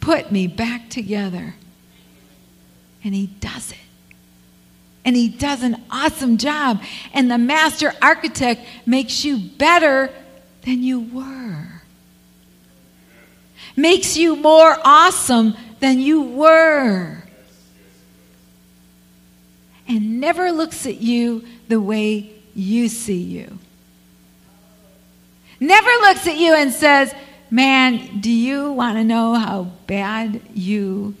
put 0.00 0.30
me 0.30 0.46
back 0.46 0.90
together. 0.90 1.54
And 3.02 3.14
he 3.14 3.26
does 3.26 3.72
it. 3.72 3.78
And 5.04 5.16
he 5.16 5.28
does 5.28 5.62
an 5.62 5.82
awesome 5.90 6.36
job. 6.36 6.82
And 7.14 7.30
the 7.30 7.38
master 7.38 7.94
architect 8.02 8.60
makes 8.84 9.24
you 9.24 9.38
better 9.38 10.12
than 10.62 10.82
you 10.82 11.00
were, 11.00 11.82
makes 13.74 14.18
you 14.18 14.36
more 14.36 14.76
awesome 14.84 15.54
than 15.80 15.98
you 15.98 16.20
were 16.20 17.24
and 19.90 20.20
never 20.20 20.52
looks 20.52 20.86
at 20.86 21.00
you 21.00 21.44
the 21.70 21.80
way 21.80 22.30
you 22.54 22.88
see 22.88 23.22
you. 23.22 23.58
Never 25.58 25.90
looks 26.02 26.26
at 26.26 26.36
you 26.36 26.54
and 26.54 26.72
says, 26.72 27.14
Man, 27.50 28.20
do 28.20 28.30
you 28.30 28.72
want 28.72 28.96
to 28.96 29.04
know 29.04 29.34
how 29.34 29.64
bad 29.86 30.40
you 30.54 31.16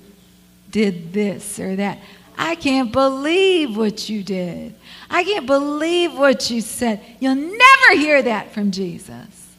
did 0.70 1.12
this 1.12 1.58
or 1.58 1.74
that? 1.76 1.98
I 2.38 2.54
can't 2.54 2.92
believe 2.92 3.76
what 3.76 4.08
you 4.08 4.22
did. 4.22 4.74
I 5.10 5.24
can't 5.24 5.46
believe 5.46 6.16
what 6.16 6.48
you 6.48 6.60
said. 6.60 7.00
You'll 7.18 7.34
never 7.34 8.00
hear 8.00 8.22
that 8.22 8.52
from 8.52 8.70
Jesus. 8.70 9.56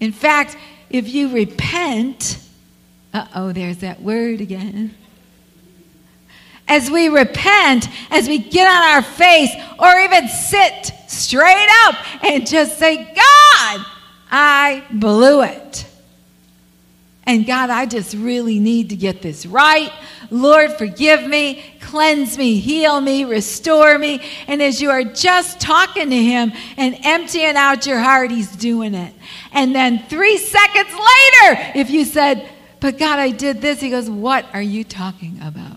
In 0.00 0.12
fact, 0.12 0.56
if 0.90 1.08
you 1.08 1.32
repent, 1.32 2.42
uh 3.14 3.26
oh, 3.34 3.52
there's 3.52 3.78
that 3.78 4.02
word 4.02 4.40
again 4.40 4.94
as 6.70 6.90
we 6.90 7.08
repent, 7.08 7.88
as 8.10 8.28
we 8.28 8.38
get 8.38 8.66
on 8.66 8.82
our 8.94 9.02
face, 9.02 9.50
or 9.78 9.98
even 9.98 10.28
sit 10.28 10.92
straight 11.08 11.68
up 11.84 11.96
and 12.24 12.46
just 12.46 12.78
say, 12.78 12.96
God, 12.96 13.84
I 14.30 14.84
blew 14.92 15.42
it. 15.42 15.86
And 17.24 17.44
God, 17.44 17.70
I 17.70 17.86
just 17.86 18.14
really 18.14 18.58
need 18.60 18.90
to 18.90 18.96
get 18.96 19.20
this 19.20 19.44
right. 19.46 19.92
Lord, 20.30 20.72
forgive 20.72 21.26
me, 21.26 21.62
cleanse 21.80 22.38
me, 22.38 22.58
heal 22.60 23.00
me, 23.00 23.24
restore 23.24 23.98
me. 23.98 24.22
And 24.46 24.62
as 24.62 24.80
you 24.80 24.90
are 24.90 25.04
just 25.04 25.60
talking 25.60 26.08
to 26.10 26.16
Him 26.16 26.52
and 26.76 26.96
emptying 27.02 27.56
out 27.56 27.84
your 27.84 27.98
heart, 27.98 28.30
He's 28.30 28.54
doing 28.54 28.94
it. 28.94 29.12
And 29.52 29.74
then 29.74 30.04
three 30.08 30.38
seconds 30.38 30.90
later, 30.90 31.72
if 31.74 31.90
you 31.90 32.04
said, 32.04 32.48
But 32.78 32.96
God, 32.96 33.18
I 33.18 33.30
did 33.30 33.60
this, 33.60 33.80
He 33.80 33.90
goes, 33.90 34.08
What 34.08 34.46
are 34.52 34.62
you 34.62 34.84
talking 34.84 35.40
about? 35.42 35.69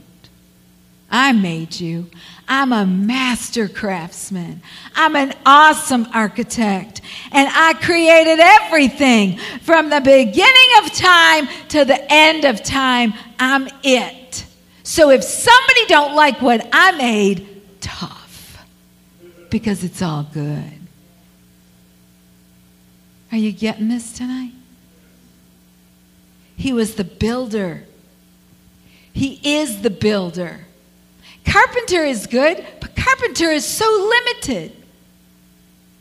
I 1.13 1.31
made 1.31 1.79
you. 1.79 2.09
I'm 2.47 2.73
a 2.73 2.87
master 2.87 3.67
craftsman. 3.67 4.63
I'm 4.95 5.15
an 5.15 5.35
awesome 5.45 6.07
architect. 6.11 7.01
And 7.31 7.47
I 7.53 7.75
created 7.75 8.39
everything 8.39 9.37
from 9.61 9.91
the 9.91 10.01
beginning 10.01 10.69
of 10.83 10.91
time 10.91 11.47
to 11.69 11.85
the 11.85 12.03
end 12.11 12.45
of 12.45 12.63
time. 12.63 13.13
I'm 13.37 13.69
it. 13.83 14.43
So 14.81 15.11
if 15.11 15.23
somebody 15.23 15.85
don't 15.85 16.15
like 16.15 16.41
what 16.41 16.67
I 16.73 16.97
made, 16.97 17.61
tough. 17.79 18.65
Because 19.51 19.83
it's 19.83 20.01
all 20.01 20.27
good. 20.33 20.73
Are 23.31 23.37
you 23.37 23.51
getting 23.51 23.87
this 23.87 24.11
tonight? 24.13 24.53
He 26.55 26.73
was 26.73 26.95
the 26.95 27.03
builder. 27.03 27.83
He 29.13 29.39
is 29.43 29.83
the 29.83 29.91
builder. 29.91 30.65
Carpenter 31.45 32.03
is 32.03 32.27
good, 32.27 32.65
but 32.79 32.95
carpenter 32.95 33.49
is 33.49 33.65
so 33.65 33.85
limited. 33.85 34.75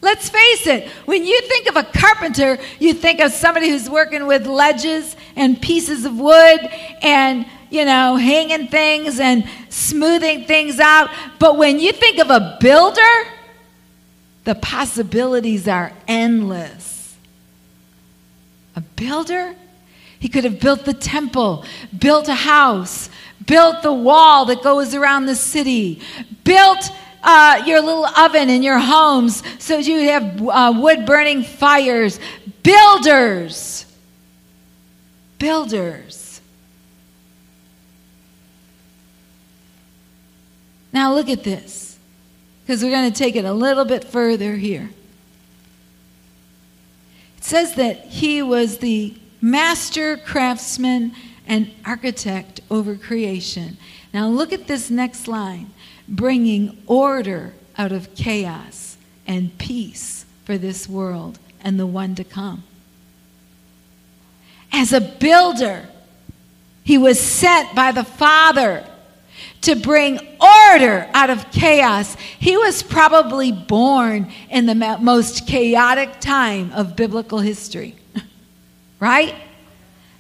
Let's 0.01 0.29
face 0.29 0.67
it, 0.67 0.89
when 1.05 1.25
you 1.25 1.41
think 1.43 1.69
of 1.69 1.77
a 1.77 1.85
carpenter, 1.85 2.59
you 2.81 2.93
think 2.93 3.21
of 3.21 3.31
somebody 3.31 3.69
who's 3.71 3.89
working 3.89 4.27
with 4.27 4.47
ledges 4.47 5.15
and 5.37 5.61
pieces 5.63 6.05
of 6.05 6.19
wood 6.19 6.61
and, 7.03 7.47
you 7.71 7.85
know, 7.85 8.17
hanging 8.17 8.67
things 8.67 9.21
and 9.21 9.49
smoothing 9.69 10.45
things 10.45 10.81
out. 10.81 11.09
But 11.39 11.57
when 11.57 11.79
you 11.79 11.93
think 11.93 12.19
of 12.19 12.31
a 12.31 12.59
builder, 12.61 13.31
the 14.43 14.57
possibilities 14.57 15.69
are 15.69 15.93
endless. 16.09 17.17
A 18.75 18.81
builder? 18.81 19.55
He 20.19 20.29
could 20.29 20.43
have 20.45 20.59
built 20.59 20.85
the 20.85 20.95
temple, 20.95 21.65
built 21.97 22.29
a 22.29 22.35
house, 22.35 23.09
built 23.47 23.83
the 23.83 23.93
wall 23.93 24.47
that 24.47 24.63
goes 24.63 24.95
around 24.95 25.27
the 25.27 25.35
city, 25.35 26.01
built 26.45 26.91
uh, 27.23 27.63
your 27.67 27.81
little 27.81 28.07
oven 28.07 28.51
in 28.51 28.63
your 28.63 28.79
homes 28.79 29.43
so 29.59 29.79
you 29.79 30.09
have 30.09 30.43
uh, 30.49 30.73
wood 30.77 31.07
burning 31.07 31.43
fires. 31.43 32.19
Builders. 32.63 33.87
Builders. 35.39 36.41
Now 40.93 41.15
look 41.15 41.29
at 41.29 41.43
this, 41.43 41.99
because 42.63 42.83
we're 42.83 42.91
going 42.91 43.11
to 43.11 43.19
take 43.19 43.35
it 43.35 43.45
a 43.45 43.53
little 43.53 43.85
bit 43.85 44.05
further 44.05 44.57
here. 44.57 44.91
It 47.39 47.45
says 47.45 47.75
that 47.77 48.05
he 48.05 48.43
was 48.43 48.79
the 48.79 49.15
master 49.41 50.17
craftsman 50.19 51.13
and 51.47 51.71
architect 51.85 52.61
over 52.71 52.95
creation. 52.95 53.77
Now 54.13 54.29
look 54.29 54.53
at 54.53 54.67
this 54.67 54.91
next 54.91 55.29
line 55.29 55.71
bringing 56.09 56.83
order 56.87 57.55
out 57.79 57.93
of 57.93 58.15
chaos 58.15 58.97
and 59.27 59.57
peace 59.59 60.25
for 60.45 60.59
this 60.59 60.89
world 60.89 61.39
and 61.63 61.79
the 61.79 61.87
one 61.87 62.15
to 62.17 62.25
come. 62.25 62.65
As 64.73 64.93
a 64.93 65.01
builder, 65.01 65.89
he 66.85 66.99
was 66.99 67.21
sent 67.21 67.75
by 67.75 67.93
the 67.93 68.05
Father 68.05 68.87
to 69.63 69.77
bring 69.77 70.19
order 70.41 71.09
out 71.15 71.31
of 71.31 71.51
chaos. 71.53 72.17
He 72.39 72.57
was 72.57 72.83
probably 72.83 73.53
born 73.53 74.33
in 74.51 74.67
the 74.67 74.75
most 75.01 75.47
chaotic 75.47 76.21
time 76.21 76.73
of 76.73 76.97
biblical 76.97 77.39
history, 77.39 77.97
right? 79.01 79.35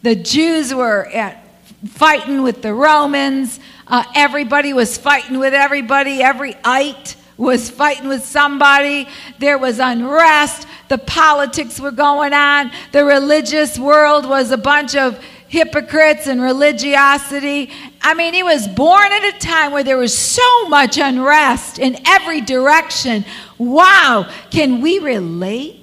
The 0.02 0.16
Jews 0.16 0.74
were 0.74 1.06
at, 1.06 1.46
fighting 1.86 2.42
with 2.42 2.62
the 2.62 2.74
Romans. 2.74 3.60
Uh, 3.86 4.04
everybody 4.14 4.72
was 4.72 4.98
fighting 4.98 5.38
with 5.38 5.54
everybody. 5.54 6.22
Every 6.22 6.56
ite 6.64 7.16
was 7.36 7.70
fighting 7.70 8.08
with 8.08 8.24
somebody. 8.24 9.08
There 9.38 9.58
was 9.58 9.78
unrest. 9.78 10.66
The 10.88 10.98
politics 10.98 11.80
were 11.80 11.92
going 11.92 12.32
on. 12.32 12.72
The 12.90 13.04
religious 13.04 13.78
world 13.78 14.28
was 14.28 14.50
a 14.50 14.56
bunch 14.56 14.96
of 14.96 15.22
hypocrites 15.48 16.26
and 16.26 16.40
religiosity. 16.40 17.70
I 18.00 18.14
mean, 18.14 18.34
he 18.34 18.42
was 18.42 18.66
born 18.66 19.12
at 19.12 19.34
a 19.34 19.38
time 19.38 19.72
where 19.72 19.84
there 19.84 19.98
was 19.98 20.16
so 20.16 20.68
much 20.68 20.98
unrest 20.98 21.78
in 21.78 21.98
every 22.06 22.40
direction. 22.40 23.24
Wow, 23.58 24.28
can 24.50 24.80
we 24.80 24.98
relate? 24.98 25.81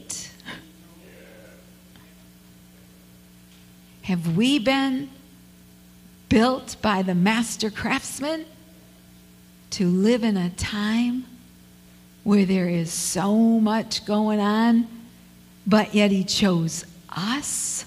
Have 4.10 4.36
we 4.36 4.60
been 4.60 5.10
built 6.28 6.76
by 6.82 7.02
the 7.02 7.16
master 7.16 7.70
craftsman 7.70 8.46
to 9.72 9.88
live 9.88 10.24
in 10.24 10.36
a 10.36 10.50
time 10.50 11.26
where 12.24 12.46
there 12.46 12.68
is 12.68 12.92
so 12.92 13.36
much 13.38 14.06
going 14.06 14.40
on, 14.40 14.88
but 15.66 15.96
yet 15.96 16.12
he 16.12 16.24
chose 16.24 16.86
us? 17.10 17.86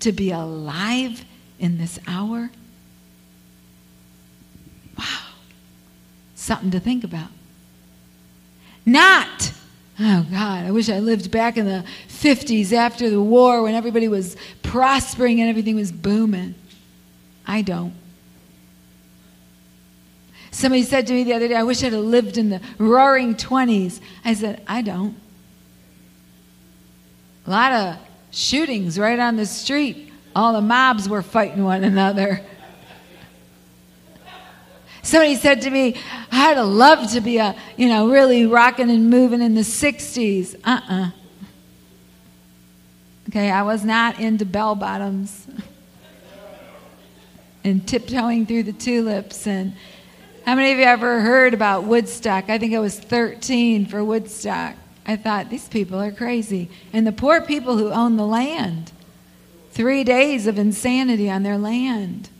to 0.00 0.12
be 0.12 0.30
alive 0.30 1.24
in 1.58 1.78
this 1.78 1.98
hour? 2.06 2.50
Wow. 4.98 5.04
Something 6.34 6.70
to 6.72 6.80
think 6.80 7.04
about. 7.04 7.28
Not, 8.84 9.52
oh 10.00 10.26
God, 10.30 10.64
I 10.64 10.70
wish 10.70 10.88
I 10.88 10.98
lived 10.98 11.30
back 11.30 11.56
in 11.56 11.66
the 11.66 11.84
50s 12.08 12.72
after 12.72 13.10
the 13.10 13.20
war 13.20 13.62
when 13.62 13.74
everybody 13.74 14.08
was 14.08 14.36
prospering 14.62 15.40
and 15.40 15.50
everything 15.50 15.76
was 15.76 15.92
booming. 15.92 16.54
I 17.46 17.62
don't. 17.62 17.94
Somebody 20.50 20.82
said 20.82 21.06
to 21.06 21.12
me 21.12 21.24
the 21.24 21.34
other 21.34 21.48
day, 21.48 21.54
I 21.54 21.62
wish 21.62 21.84
I'd 21.84 21.92
have 21.92 22.02
lived 22.02 22.36
in 22.36 22.50
the 22.50 22.60
roaring 22.78 23.34
20s. 23.34 24.00
I 24.24 24.34
said, 24.34 24.62
I 24.66 24.82
don't. 24.82 25.16
A 27.46 27.50
lot 27.50 27.72
of 27.72 27.96
shootings 28.30 28.98
right 28.98 29.18
on 29.18 29.36
the 29.36 29.46
street. 29.46 30.12
All 30.34 30.52
the 30.52 30.60
mobs 30.60 31.08
were 31.08 31.22
fighting 31.22 31.64
one 31.64 31.84
another. 31.84 32.44
Somebody 35.02 35.36
said 35.36 35.62
to 35.62 35.70
me, 35.70 35.96
I'd 36.30 36.58
love 36.58 37.10
to 37.12 37.20
be 37.20 37.38
a, 37.38 37.56
you 37.76 37.88
know, 37.88 38.10
really 38.10 38.46
rocking 38.46 38.90
and 38.90 39.08
moving 39.08 39.40
in 39.40 39.54
the 39.54 39.62
60s. 39.62 40.54
Uh 40.64 40.68
uh-uh. 40.68 41.02
uh 41.02 41.10
Okay, 43.28 43.50
I 43.50 43.62
was 43.62 43.84
not 43.84 44.18
into 44.18 44.44
bell 44.44 44.74
bottoms 44.74 45.46
and 47.64 47.86
tiptoeing 47.86 48.44
through 48.44 48.64
the 48.64 48.72
tulips. 48.72 49.46
And 49.46 49.74
how 50.44 50.56
many 50.56 50.72
of 50.72 50.78
you 50.78 50.84
ever 50.84 51.20
heard 51.20 51.54
about 51.54 51.84
Woodstock? 51.84 52.50
I 52.50 52.58
think 52.58 52.74
I 52.74 52.80
was 52.80 52.98
13 52.98 53.86
for 53.86 54.02
Woodstock. 54.02 54.74
I 55.06 55.16
thought, 55.16 55.48
these 55.48 55.68
people 55.68 56.00
are 56.00 56.10
crazy. 56.10 56.70
And 56.92 57.06
the 57.06 57.12
poor 57.12 57.40
people 57.40 57.76
who 57.76 57.90
own 57.90 58.16
the 58.16 58.26
land, 58.26 58.92
three 59.70 60.02
days 60.02 60.46
of 60.46 60.58
insanity 60.58 61.30
on 61.30 61.42
their 61.42 61.58
land. 61.58 62.30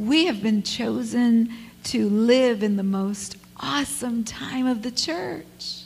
We 0.00 0.24
have 0.24 0.42
been 0.42 0.62
chosen 0.62 1.52
to 1.84 2.08
live 2.08 2.62
in 2.62 2.76
the 2.76 2.82
most 2.82 3.36
awesome 3.58 4.24
time 4.24 4.66
of 4.66 4.80
the 4.80 4.90
church. 4.90 5.82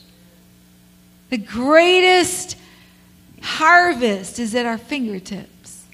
The 1.30 1.38
greatest 1.38 2.56
harvest 3.42 4.38
is 4.38 4.54
at 4.54 4.66
our 4.66 4.78
fingertips. 4.78 5.86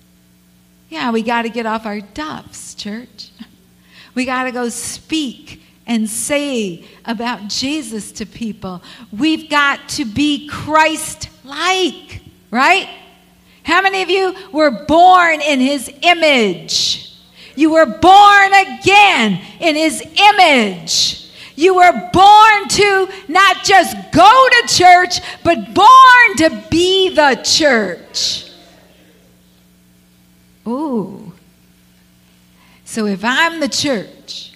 Yeah, 0.91 1.13
we 1.13 1.23
got 1.23 1.43
to 1.43 1.49
get 1.49 1.65
off 1.65 1.87
our 1.87 2.01
duffs, 2.01 2.75
church. 2.75 3.31
We 4.13 4.25
got 4.25 4.43
to 4.43 4.51
go 4.51 4.69
speak 4.71 5.63
and 5.87 6.11
say 6.11 6.85
about 7.05 7.47
Jesus 7.47 8.11
to 8.13 8.27
people. 8.27 8.83
We've 9.13 9.49
got 9.49 9.89
to 9.91 10.05
be 10.05 10.49
Christ 10.49 11.31
like, 11.45 12.21
right? 12.51 12.89
How 13.63 13.81
many 13.81 14.03
of 14.03 14.11
you 14.11 14.35
were 14.51 14.85
born 14.85 15.41
in 15.41 15.61
his 15.61 15.89
image? 16.03 17.10
You 17.55 17.73
were 17.73 17.87
born 17.87 18.53
again 18.53 19.41
in 19.61 19.77
his 19.77 20.03
image. 20.03 21.31
You 21.57 21.75
were 21.75 22.11
born 22.13 22.69
to 22.69 23.09
not 23.29 23.65
just 23.65 23.95
go 24.13 24.49
to 24.49 24.69
church, 24.69 25.21
but 25.45 25.75
born 25.75 26.37
to 26.39 26.65
be 26.71 27.11
the 27.11 27.41
church. 27.45 28.51
Ooh. 30.67 31.33
So 32.85 33.07
if 33.07 33.25
I'm 33.25 33.61
the 33.61 33.69
church, 33.69 34.50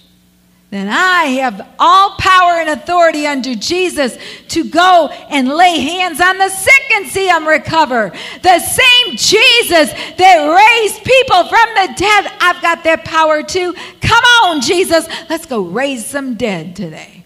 then 0.71 0.89
I 0.89 1.25
have 1.41 1.67
all 1.77 2.15
power 2.17 2.53
and 2.53 2.69
authority 2.69 3.27
under 3.27 3.55
Jesus 3.55 4.17
to 4.49 4.63
go 4.63 5.09
and 5.29 5.47
lay 5.47 5.79
hands 5.79 6.19
on 6.19 6.37
the 6.37 6.49
sick 6.49 6.91
and 6.95 7.07
see 7.07 7.27
them 7.27 7.47
recover. 7.47 8.11
The 8.41 8.59
same 8.59 9.15
Jesus 9.15 9.91
that 10.17 10.81
raised 10.81 11.03
people 11.03 11.47
from 11.47 11.69
the 11.75 11.93
dead, 11.95 12.31
I've 12.41 12.61
got 12.61 12.83
that 12.83 13.05
power 13.05 13.43
too. 13.43 13.73
Come 14.01 14.23
on, 14.43 14.61
Jesus, 14.61 15.07
let's 15.29 15.45
go 15.45 15.61
raise 15.61 16.05
some 16.05 16.35
dead 16.35 16.75
today. 16.75 17.23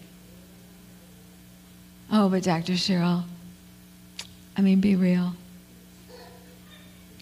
Oh, 2.12 2.28
but 2.28 2.42
Dr. 2.42 2.74
Cheryl, 2.74 3.22
I 4.56 4.60
mean, 4.60 4.80
be 4.80 4.96
real. 4.96 5.34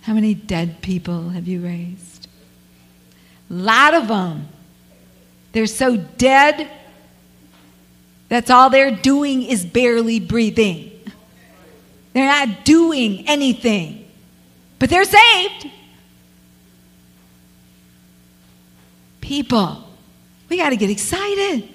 How 0.02 0.14
many 0.14 0.34
dead 0.34 0.80
people 0.80 1.28
have 1.30 1.46
you 1.46 1.60
raised? 1.60 2.28
A 3.50 3.54
lot 3.54 3.94
of 3.94 4.08
them 4.08 4.48
they're 5.58 5.66
so 5.66 5.96
dead, 5.96 6.70
that's 8.28 8.48
all 8.48 8.70
they're 8.70 8.94
doing 8.94 9.42
is 9.42 9.66
barely 9.66 10.20
breathing. 10.20 10.92
They're 12.12 12.26
not 12.26 12.64
doing 12.64 13.28
anything, 13.28 14.08
but 14.78 14.88
they're 14.88 15.02
saved. 15.02 15.68
People, 19.20 19.82
we 20.48 20.58
got 20.58 20.70
to 20.70 20.76
get 20.76 20.90
excited. 20.90 21.68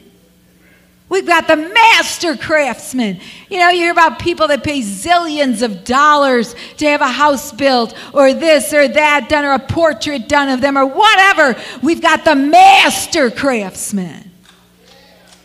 We've 1.14 1.28
got 1.28 1.48
the 1.48 1.56
master 1.56 2.36
craftsman. 2.36 3.20
You 3.48 3.60
know, 3.60 3.70
you 3.70 3.84
hear 3.84 3.92
about 3.92 4.18
people 4.18 4.48
that 4.48 4.64
pay 4.64 4.80
zillions 4.82 5.62
of 5.62 5.84
dollars 5.84 6.56
to 6.78 6.88
have 6.88 7.02
a 7.02 7.08
house 7.08 7.52
built 7.52 7.94
or 8.16 8.34
this 8.34 8.74
or 8.74 8.88
that 8.88 9.30
done 9.30 9.46
or 9.46 9.54
a 9.54 9.60
portrait 9.60 10.28
done 10.28 10.50
of 10.50 10.60
them 10.60 10.76
or 10.76 10.88
whatever. 10.88 11.56
We've 11.84 12.02
got 12.02 12.26
the 12.26 12.34
master 12.34 13.30
craftsman. 13.30 14.32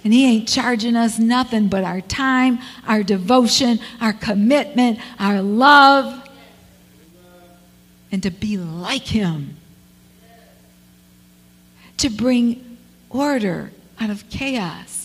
And 0.05 0.15
he 0.15 0.25
ain't 0.25 0.49
charging 0.49 0.97
us 0.97 1.19
nothing 1.19 1.69
but 1.69 1.85
our 1.85 2.01
time, 2.01 2.61
our 2.87 3.03
devotion, 3.03 3.79
our 4.01 4.15
commitment, 4.15 4.99
our 5.19 5.43
love, 5.43 6.27
and 8.11 8.23
to 8.23 8.31
be 8.31 8.57
like 8.57 9.05
him. 9.05 9.59
To 11.99 12.09
bring 12.09 12.79
order 13.11 13.71
out 14.01 14.09
of 14.09 14.31
chaos 14.31 14.98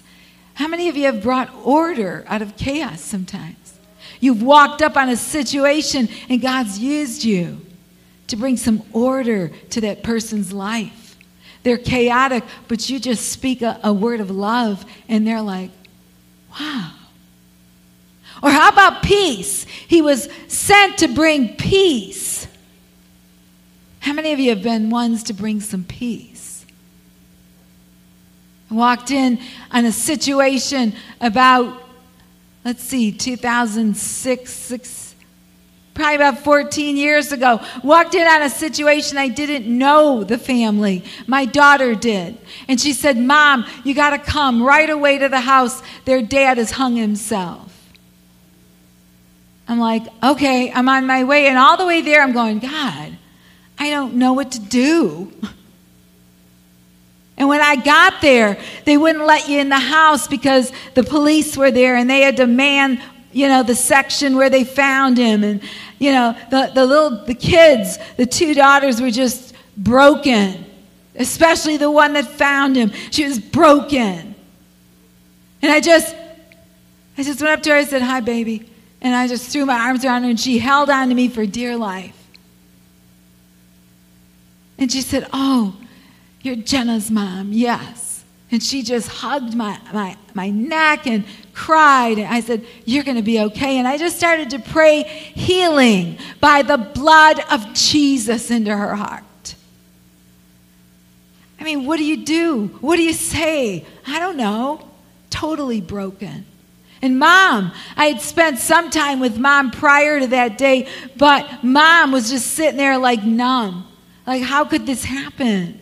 how 0.64 0.70
many 0.70 0.88
of 0.88 0.96
you 0.96 1.04
have 1.08 1.22
brought 1.22 1.54
order 1.66 2.24
out 2.26 2.42
of 2.42 2.56
chaos 2.56 3.02
sometimes? 3.02 3.78
You've 4.22 4.42
walked 4.42 4.82
up 4.82 4.96
on 4.96 5.10
a 5.10 5.18
situation 5.18 6.08
and 6.30 6.42
God's 6.42 6.80
used 6.80 7.26
you 7.26 7.60
to 8.28 8.38
bring 8.38 8.56
some 8.56 8.82
order 8.94 9.50
to 9.72 9.82
that 9.82 10.04
person's 10.04 10.54
life. 10.54 11.18
They're 11.64 11.78
chaotic, 11.78 12.46
but 12.70 12.90
you 12.90 12.98
just 12.98 13.30
speak 13.30 13.62
a, 13.62 13.78
a 13.84 13.92
word 13.92 14.22
of 14.22 14.32
love 14.32 14.86
and 15.10 15.28
they're 15.28 15.42
like, 15.42 15.70
wow. 16.58 16.94
Or 18.42 18.50
how 18.50 18.70
about 18.70 19.04
peace? 19.04 19.66
He 19.66 20.02
was 20.02 20.30
sent 20.48 21.00
to 21.00 21.10
bring 21.10 21.58
peace. 21.58 22.48
How 24.00 24.14
many 24.14 24.32
of 24.32 24.40
you 24.40 24.52
have 24.52 24.64
been 24.64 24.90
ones 24.90 25.24
to 25.24 25.34
bring 25.34 25.60
some 25.60 25.84
peace? 25.84 26.33
Walked 28.74 29.12
in 29.12 29.40
on 29.72 29.86
a 29.86 29.92
situation 29.92 30.94
about, 31.22 31.82
let's 32.66 32.84
see, 32.84 33.12
2006, 33.12 34.52
six, 34.52 35.16
probably 35.94 36.16
about 36.16 36.40
14 36.40 36.98
years 36.98 37.32
ago. 37.32 37.60
Walked 37.84 38.16
in 38.16 38.28
on 38.28 38.42
a 38.42 38.50
situation 38.50 39.18
I 39.18 39.28
didn't 39.28 39.66
know 39.66 40.24
the 40.24 40.38
family. 40.38 41.04
My 41.28 41.46
daughter 41.46 41.96
did. 41.96 42.38
And 42.68 42.80
she 42.80 42.94
said, 42.94 43.18
Mom, 43.18 43.66
you 43.84 43.94
got 43.94 44.12
to 44.12 44.20
come 44.20 44.64
right 44.64 44.90
away 44.90 45.20
to 45.20 45.30
the 45.30 45.42
house. 45.42 45.82
Their 46.06 46.22
dad 46.22 46.58
has 46.58 46.72
hung 46.72 46.96
himself. 46.96 47.70
I'm 49.68 49.80
like, 49.80 50.04
okay, 50.22 50.72
I'm 50.72 50.90
on 50.90 51.08
my 51.08 51.24
way. 51.24 51.48
And 51.48 51.58
all 51.58 51.78
the 51.78 51.86
way 51.86 52.02
there, 52.02 52.22
I'm 52.22 52.34
going, 52.34 52.60
God, 52.60 53.18
I 53.80 53.90
don't 53.90 54.16
know 54.16 54.34
what 54.34 54.52
to 54.54 54.60
do. 54.60 55.32
And 57.38 57.48
when 57.50 57.62
I 57.62 57.76
got 57.76 58.22
there, 58.22 58.60
they 58.86 58.98
wouldn't 58.98 59.26
let 59.26 59.50
you 59.50 59.60
in 59.60 59.70
the 59.70 59.80
house 59.80 60.28
because 60.28 60.72
the 60.94 61.04
police 61.04 61.58
were 61.58 61.72
there 61.72 61.96
and 61.96 62.10
they 62.10 62.22
had 62.22 62.38
to 62.38 62.48
man, 62.48 63.02
you 63.32 63.48
know, 63.48 63.64
the 63.64 63.76
section 63.76 64.36
where 64.36 64.50
they 64.50 64.64
found 64.64 65.18
him. 65.18 65.44
And, 65.44 65.62
you 65.98 66.12
know, 66.12 66.38
the, 66.52 66.72
the 66.74 66.86
little, 66.86 67.26
the 67.26 67.34
kids, 67.34 67.98
the 68.18 68.26
two 68.26 68.54
daughters 68.54 69.02
were 69.02 69.12
just 69.12 69.56
broken, 69.76 70.66
especially 71.16 71.78
the 71.78 71.90
one 71.90 72.14
that 72.14 72.28
found 72.28 72.76
him. 72.76 72.92
She 73.10 73.26
was 73.26 73.40
broken. 73.40 74.36
And 75.64 75.72
I 75.72 75.80
just, 75.80 76.16
I 77.18 77.24
just 77.24 77.42
went 77.42 77.54
up 77.54 77.64
to 77.64 77.72
her, 77.72 77.78
I 77.78 77.86
said, 77.86 78.02
hi, 78.02 78.20
baby. 78.20 78.70
And 79.02 79.14
I 79.16 79.28
just 79.28 79.52
threw 79.52 79.66
my 79.66 79.80
arms 79.80 80.06
around 80.06 80.24
her 80.24 80.30
and 80.30 80.40
she 80.40 80.60
held 80.60 80.90
on 80.90 81.10
to 81.10 81.16
me 81.16 81.28
for 81.28 81.46
dear 81.46 81.76
life. 81.76 82.16
And 84.78 84.92
she 84.92 85.02
said, 85.02 85.28
Oh, 85.32 85.76
you're 86.44 86.58
Jenna's 86.58 87.10
mom. 87.10 87.52
Yes. 87.52 88.24
And 88.52 88.62
she 88.62 88.84
just 88.84 89.08
hugged 89.08 89.56
my, 89.56 89.80
my, 89.92 90.16
my 90.36 90.52
neck 90.52 91.08
and 91.08 91.24
cried. 91.54 92.20
And 92.20 92.32
I 92.32 92.42
said, 92.42 92.66
You're 92.86 93.04
going 93.04 93.18
to 93.18 93.24
be 93.24 93.40
okay. 93.40 93.80
And 93.80 93.88
I 93.88 93.98
just 93.98 94.18
started 94.18 94.52
to 94.52 94.60
pray 94.60 95.04
healing 95.04 96.20
by 96.40 96.62
the 96.62 96.78
blood 96.78 97.40
of 97.50 97.74
Jesus 97.74 98.52
into 98.52 98.76
her 98.76 98.96
heart. 98.96 99.24
I 101.60 101.64
mean, 101.64 101.86
what 101.86 101.98
do 101.98 102.04
you 102.04 102.26
do? 102.26 102.68
What 102.82 102.98
do 102.98 103.04
you 103.04 103.14
say? 103.14 103.86
I 104.06 104.20
don't 104.20 104.38
know. 104.38 104.88
Totally 105.30 105.80
broken. 105.80 106.46
And 107.02 107.18
mom, 107.18 107.72
I 107.96 108.08
had 108.08 108.22
spent 108.22 108.60
some 108.60 108.90
time 108.90 109.20
with 109.20 109.38
mom 109.38 109.72
prior 109.72 110.20
to 110.20 110.28
that 110.28 110.58
day, 110.58 110.88
but 111.18 111.64
mom 111.64 112.12
was 112.12 112.30
just 112.30 112.52
sitting 112.52 112.78
there 112.78 112.98
like 112.98 113.24
numb. 113.24 113.88
Like, 114.28 114.44
how 114.44 114.66
could 114.66 114.86
this 114.86 115.04
happen? 115.06 115.80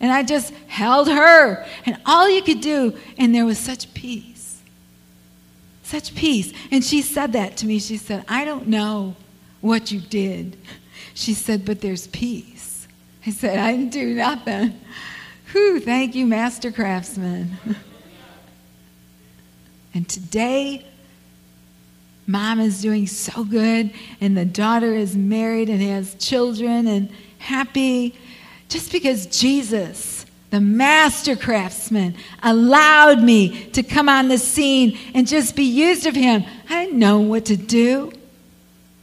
And 0.00 0.12
I 0.12 0.22
just 0.22 0.52
held 0.68 1.08
her, 1.08 1.66
and 1.84 1.98
all 2.06 2.30
you 2.30 2.42
could 2.42 2.60
do, 2.60 2.96
and 3.16 3.34
there 3.34 3.44
was 3.44 3.58
such 3.58 3.92
peace. 3.94 4.60
Such 5.82 6.14
peace. 6.14 6.52
And 6.70 6.84
she 6.84 7.02
said 7.02 7.32
that 7.32 7.56
to 7.58 7.66
me. 7.66 7.78
She 7.78 7.96
said, 7.96 8.24
I 8.28 8.44
don't 8.44 8.68
know 8.68 9.16
what 9.60 9.90
you 9.90 10.00
did. 10.00 10.56
She 11.14 11.34
said, 11.34 11.64
but 11.64 11.80
there's 11.80 12.06
peace. 12.06 12.86
I 13.26 13.30
said, 13.30 13.58
I 13.58 13.72
didn't 13.72 13.90
do 13.90 14.14
nothing. 14.14 14.78
Whew, 15.50 15.80
thank 15.80 16.14
you, 16.14 16.26
Master 16.26 16.70
Craftsman. 16.70 17.56
and 19.94 20.08
today, 20.08 20.86
mom 22.26 22.60
is 22.60 22.80
doing 22.80 23.06
so 23.06 23.42
good, 23.42 23.90
and 24.20 24.36
the 24.36 24.44
daughter 24.44 24.94
is 24.94 25.16
married 25.16 25.68
and 25.68 25.82
has 25.82 26.14
children 26.16 26.86
and 26.86 27.10
happy 27.38 28.14
just 28.68 28.92
because 28.92 29.26
Jesus, 29.26 30.26
the 30.50 30.60
master 30.60 31.36
craftsman, 31.36 32.14
allowed 32.42 33.22
me 33.22 33.64
to 33.70 33.82
come 33.82 34.08
on 34.08 34.28
the 34.28 34.38
scene 34.38 34.98
and 35.14 35.26
just 35.26 35.56
be 35.56 35.64
used 35.64 36.06
of 36.06 36.14
him. 36.14 36.44
I 36.68 36.84
didn't 36.84 36.98
know 36.98 37.20
what 37.20 37.46
to 37.46 37.56
do. 37.56 38.12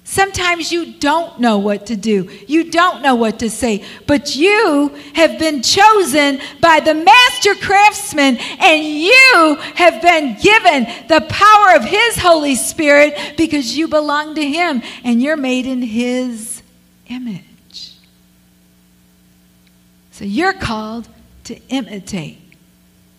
Sometimes 0.07 0.71
you 0.71 0.93
don't 0.93 1.39
know 1.39 1.57
what 1.57 1.87
to 1.87 1.95
do. 1.95 2.29
You 2.47 2.69
don't 2.69 3.01
know 3.01 3.15
what 3.15 3.39
to 3.39 3.49
say. 3.49 3.83
But 4.05 4.35
you 4.35 4.95
have 5.15 5.39
been 5.39 5.63
chosen 5.63 6.39
by 6.61 6.79
the 6.79 6.93
master 6.93 7.55
craftsman, 7.55 8.37
and 8.37 8.83
you 8.83 9.57
have 9.73 10.03
been 10.03 10.37
given 10.39 10.83
the 11.07 11.25
power 11.27 11.75
of 11.75 11.85
his 11.85 12.17
Holy 12.17 12.53
Spirit 12.53 13.17
because 13.35 13.75
you 13.75 13.87
belong 13.87 14.35
to 14.35 14.47
him 14.47 14.83
and 15.03 15.23
you're 15.23 15.37
made 15.37 15.65
in 15.65 15.81
his 15.81 16.61
image. 17.07 17.54
So 20.15 20.23
you're 20.23 20.53
called 20.53 21.09
to 21.43 21.59
imitate 21.67 22.39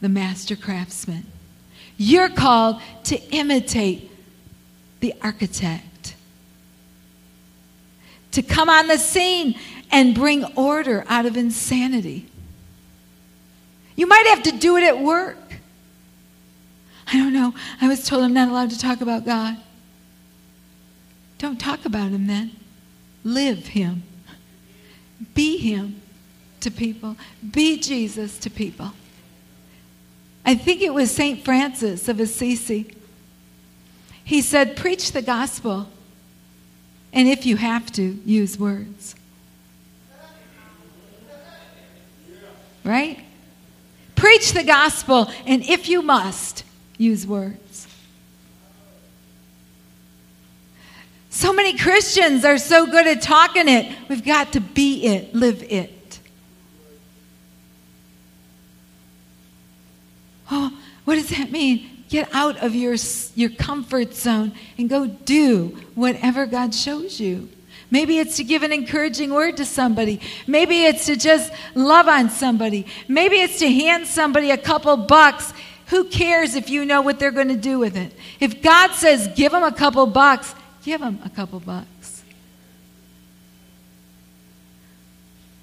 the 0.00 0.08
master 0.08 0.56
craftsman. 0.56 1.26
You're 1.98 2.30
called 2.30 2.80
to 3.04 3.20
imitate 3.34 4.10
the 5.00 5.12
architect. 5.20 6.14
To 8.30 8.40
come 8.40 8.70
on 8.70 8.86
the 8.86 8.96
scene 8.96 9.58
and 9.90 10.14
bring 10.14 10.46
order 10.56 11.04
out 11.06 11.26
of 11.26 11.36
insanity. 11.36 12.30
You 13.94 14.06
might 14.06 14.24
have 14.28 14.44
to 14.44 14.52
do 14.52 14.78
it 14.78 14.84
at 14.84 14.98
work. 14.98 15.36
I 17.08 17.18
don't 17.18 17.34
know. 17.34 17.52
I 17.78 17.88
was 17.88 18.06
told 18.06 18.24
I'm 18.24 18.32
not 18.32 18.48
allowed 18.48 18.70
to 18.70 18.78
talk 18.78 19.02
about 19.02 19.26
God. 19.26 19.58
Don't 21.36 21.60
talk 21.60 21.84
about 21.84 22.12
him 22.12 22.26
then. 22.26 22.52
Live 23.22 23.66
him. 23.66 24.02
Be 25.34 25.58
him 25.58 26.00
to 26.66 26.70
people, 26.72 27.16
be 27.52 27.78
Jesus 27.78 28.38
to 28.38 28.50
people. 28.50 28.92
I 30.44 30.56
think 30.56 30.82
it 30.82 30.92
was 30.92 31.12
St. 31.12 31.44
Francis 31.44 32.08
of 32.08 32.18
Assisi. 32.18 32.92
He 34.24 34.42
said, 34.42 34.76
Preach 34.76 35.12
the 35.12 35.22
gospel, 35.22 35.88
and 37.12 37.28
if 37.28 37.46
you 37.46 37.56
have 37.56 37.92
to, 37.92 38.02
use 38.24 38.58
words. 38.58 39.14
Right? 42.82 43.20
Preach 44.16 44.52
the 44.52 44.64
gospel, 44.64 45.30
and 45.46 45.62
if 45.62 45.88
you 45.88 46.02
must, 46.02 46.64
use 46.98 47.28
words. 47.28 47.86
So 51.30 51.52
many 51.52 51.78
Christians 51.78 52.44
are 52.44 52.58
so 52.58 52.86
good 52.86 53.06
at 53.06 53.22
talking 53.22 53.68
it. 53.68 53.96
We've 54.08 54.24
got 54.24 54.54
to 54.54 54.60
be 54.60 55.04
it, 55.04 55.32
live 55.32 55.62
it. 55.62 55.95
Oh, 60.50 60.76
what 61.04 61.14
does 61.16 61.30
that 61.30 61.50
mean? 61.50 62.04
Get 62.08 62.28
out 62.32 62.62
of 62.62 62.74
your, 62.74 62.96
your 63.34 63.50
comfort 63.50 64.14
zone 64.14 64.52
and 64.78 64.88
go 64.88 65.06
do 65.06 65.76
whatever 65.94 66.46
God 66.46 66.74
shows 66.74 67.18
you. 67.18 67.48
Maybe 67.90 68.18
it's 68.18 68.36
to 68.36 68.44
give 68.44 68.62
an 68.62 68.72
encouraging 68.72 69.32
word 69.32 69.56
to 69.58 69.64
somebody. 69.64 70.20
Maybe 70.46 70.84
it's 70.84 71.06
to 71.06 71.16
just 71.16 71.52
love 71.74 72.08
on 72.08 72.30
somebody. 72.30 72.86
Maybe 73.06 73.36
it's 73.36 73.60
to 73.60 73.70
hand 73.70 74.06
somebody 74.06 74.50
a 74.50 74.56
couple 74.56 74.96
bucks. 74.96 75.52
Who 75.88 76.04
cares 76.04 76.56
if 76.56 76.68
you 76.68 76.84
know 76.84 77.00
what 77.00 77.20
they're 77.20 77.30
going 77.30 77.48
to 77.48 77.56
do 77.56 77.78
with 77.78 77.96
it? 77.96 78.12
If 78.40 78.60
God 78.60 78.92
says, 78.92 79.28
give 79.36 79.52
them 79.52 79.62
a 79.62 79.72
couple 79.72 80.04
bucks, 80.06 80.52
give 80.82 81.00
them 81.00 81.20
a 81.24 81.30
couple 81.30 81.60
bucks. 81.60 82.24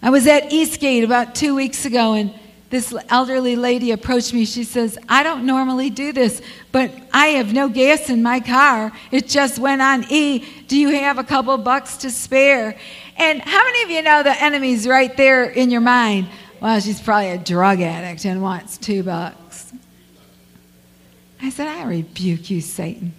I 0.01 0.09
was 0.09 0.27
at 0.27 0.51
Eastgate 0.51 1.03
about 1.03 1.35
two 1.35 1.55
weeks 1.55 1.85
ago, 1.85 2.13
and 2.13 2.33
this 2.73 2.91
elderly 3.09 3.55
lady 3.55 3.91
approached 3.91 4.33
me. 4.33 4.45
She 4.45 4.63
says, 4.63 4.97
I 5.07 5.21
don't 5.21 5.45
normally 5.45 5.91
do 5.91 6.12
this, 6.12 6.41
but 6.71 6.91
I 7.13 7.27
have 7.27 7.53
no 7.53 7.69
gas 7.69 8.09
in 8.09 8.23
my 8.23 8.39
car. 8.39 8.91
It 9.12 9.27
just 9.27 9.59
went 9.59 9.83
on 9.83 10.05
E. 10.09 10.43
Do 10.67 10.75
you 10.75 10.89
have 10.89 11.19
a 11.19 11.23
couple 11.23 11.55
bucks 11.59 11.97
to 11.97 12.09
spare? 12.09 12.75
And 13.17 13.41
how 13.43 13.63
many 13.63 13.83
of 13.83 13.89
you 13.91 14.01
know 14.01 14.23
the 14.23 14.41
enemy's 14.43 14.88
right 14.88 15.15
there 15.15 15.43
in 15.43 15.69
your 15.69 15.81
mind? 15.81 16.29
Well, 16.62 16.79
she's 16.79 16.99
probably 16.99 17.29
a 17.29 17.38
drug 17.38 17.79
addict 17.79 18.25
and 18.25 18.41
wants 18.41 18.79
two 18.79 19.03
bucks. 19.03 19.71
I 21.43 21.51
said, 21.51 21.67
I 21.67 21.83
rebuke 21.83 22.49
you, 22.49 22.59
Satan. 22.59 23.13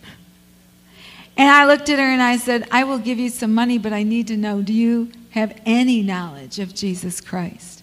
And 1.37 1.49
I 1.49 1.67
looked 1.67 1.89
at 1.91 2.01
her 2.01 2.05
and 2.05 2.23
I 2.23 2.39
said, 2.39 2.67
I 2.73 2.83
will 2.83 2.99
give 2.99 3.21
you 3.21 3.29
some 3.29 3.55
money, 3.55 3.79
but 3.79 3.93
I 3.93 4.03
need 4.03 4.27
to 4.27 4.37
know 4.37 4.63
do 4.63 4.73
you 4.73 5.13
have 5.31 5.57
any 5.65 6.03
knowledge 6.03 6.59
of 6.59 6.75
Jesus 6.75 7.21
Christ? 7.21 7.74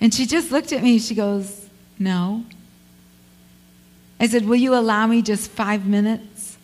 And 0.00 0.12
she 0.12 0.26
just 0.26 0.50
looked 0.50 0.72
at 0.72 0.82
me. 0.82 0.98
She 0.98 1.14
goes, 1.14 1.68
No. 1.98 2.44
I 4.20 4.26
said, 4.26 4.46
Will 4.46 4.56
you 4.56 4.74
allow 4.74 5.06
me 5.06 5.22
just 5.22 5.50
five 5.50 5.86
minutes? 5.86 6.58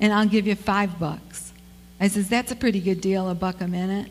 And 0.00 0.12
I'll 0.12 0.26
give 0.26 0.46
you 0.46 0.54
five 0.54 0.98
bucks. 0.98 1.52
I 2.00 2.08
says, 2.08 2.28
That's 2.28 2.50
a 2.50 2.56
pretty 2.56 2.80
good 2.80 3.00
deal, 3.00 3.28
a 3.28 3.34
buck 3.34 3.60
a 3.60 3.68
minute. 3.68 4.10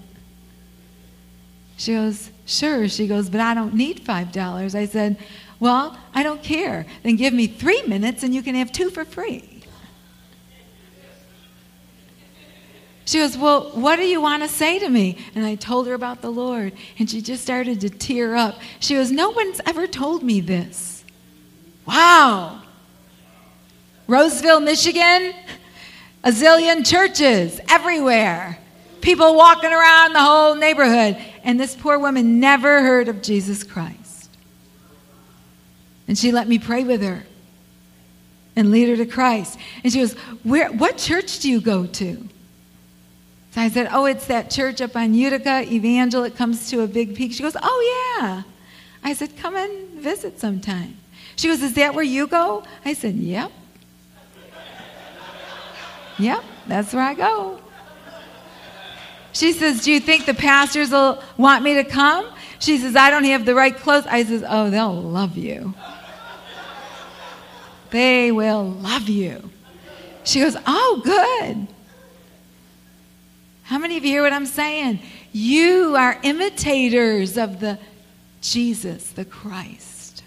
She 1.78 1.94
goes, 1.94 2.30
Sure. 2.46 2.88
She 2.88 3.08
goes, 3.08 3.30
But 3.30 3.42
I 3.42 3.54
don't 3.54 3.74
need 3.74 4.02
five 4.02 4.32
dollars. 4.32 4.76
I 4.76 4.86
said, 4.86 5.18
Well, 5.60 5.98
I 6.14 6.24
don't 6.24 6.42
care. 6.42 6.86
Then 7.04 7.18
give 7.18 7.34
me 7.34 7.48
three 7.48 7.82
minutes 7.84 8.24
and 8.24 8.34
you 8.34 8.42
can 8.42 8.56
have 8.56 8.72
two 8.72 8.90
for 8.90 9.04
free. 9.04 9.51
She 13.12 13.20
goes, 13.20 13.38
Well, 13.38 13.72
what 13.72 13.98
do 13.98 14.04
you 14.04 14.22
want 14.22 14.42
to 14.42 14.48
say 14.48 14.80
to 14.80 14.88
me? 14.88 15.18
And 15.36 15.46
I 15.46 15.56
told 15.56 15.86
her 15.88 15.94
about 15.94 16.22
the 16.22 16.30
Lord, 16.30 16.72
and 16.98 17.10
she 17.10 17.22
just 17.22 17.44
started 17.44 17.82
to 17.82 17.90
tear 17.90 18.38
up. 18.38 18.58
She 18.80 18.94
goes, 18.94 19.12
No 19.12 19.32
one's 19.32 19.60
ever 19.66 19.86
told 19.86 20.24
me 20.24 20.40
this. 20.40 21.04
Wow. 21.86 22.62
Roseville, 24.08 24.62
Michigan, 24.62 25.34
a 26.24 26.32
zillion 26.32 26.90
churches 26.90 27.60
everywhere, 27.68 28.58
people 29.02 29.36
walking 29.36 29.74
around 29.74 30.14
the 30.14 30.22
whole 30.22 30.56
neighborhood. 30.56 31.18
And 31.44 31.60
this 31.60 31.76
poor 31.76 32.00
woman 32.00 32.40
never 32.40 32.82
heard 32.82 33.10
of 33.10 33.22
Jesus 33.22 33.62
Christ. 33.62 34.30
And 36.08 36.18
she 36.18 36.32
let 36.32 36.48
me 36.48 36.60
pray 36.60 36.86
with 36.86 37.02
her 37.02 37.26
and 38.56 38.72
lead 38.72 38.88
her 38.88 38.96
to 38.96 39.06
Christ. 39.06 39.60
And 39.84 39.92
she 39.92 40.00
goes, 40.00 40.14
Where, 40.44 40.72
What 40.72 40.98
church 40.98 41.40
do 41.40 41.52
you 41.52 41.60
go 41.60 41.86
to? 41.88 42.30
So 43.52 43.62
I 43.62 43.70
said, 43.70 43.90
Oh, 43.92 44.06
it's 44.06 44.28
that 44.28 44.50
church 44.50 44.82
up 44.82 44.96
on 44.96 45.14
Utica, 45.14 45.64
Evangel. 45.72 46.24
It 46.24 46.36
comes 46.36 46.70
to 46.70 46.82
a 46.82 46.88
big 46.88 47.16
peak. 47.16 47.34
She 47.34 47.44
goes, 47.44 47.58
Oh, 47.62 48.18
yeah. 48.20 48.44
I 49.04 49.14
said, 49.14 49.38
Come 49.38 49.56
and 49.56 49.90
visit 50.00 50.40
sometime. 50.40 50.98
She 51.36 51.48
goes, 51.48 51.62
Is 51.62 51.74
that 51.76 51.94
where 51.94 52.04
you 52.04 52.28
go? 52.28 52.64
I 52.86 52.94
said, 52.94 53.16
Yep. 53.16 53.52
Yep, 56.18 56.44
that's 56.68 56.94
where 56.94 57.04
I 57.04 57.14
go. 57.14 57.60
She 59.34 59.54
says, 59.54 59.84
Do 59.84 59.92
you 59.92 60.00
think 60.00 60.26
the 60.26 60.34
pastors 60.34 60.92
will 60.92 61.22
want 61.38 61.64
me 61.64 61.74
to 61.76 61.84
come? 61.84 62.30
She 62.60 62.78
says, 62.78 62.96
I 62.96 63.10
don't 63.10 63.24
have 63.24 63.46
the 63.46 63.56
right 63.56 63.76
clothes. 63.76 64.06
I 64.08 64.24
says, 64.24 64.44
Oh, 64.48 64.70
they'll 64.70 64.94
love 64.94 65.36
you. 65.38 65.74
They 67.90 68.32
will 68.32 68.66
love 68.66 69.10
you. 69.10 69.50
She 70.24 70.40
goes, 70.40 70.56
Oh, 70.66 71.02
good. 71.04 71.68
How 73.72 73.78
many 73.78 73.96
of 73.96 74.04
you 74.04 74.12
hear 74.12 74.24
what 74.24 74.34
I'm 74.34 74.48
saying? 74.48 75.00
You 75.32 75.96
are 75.96 76.20
imitators 76.24 77.38
of 77.38 77.62
the 77.62 77.80
Jesus, 78.42 79.12
the 79.12 79.24
Christ. 79.24 80.24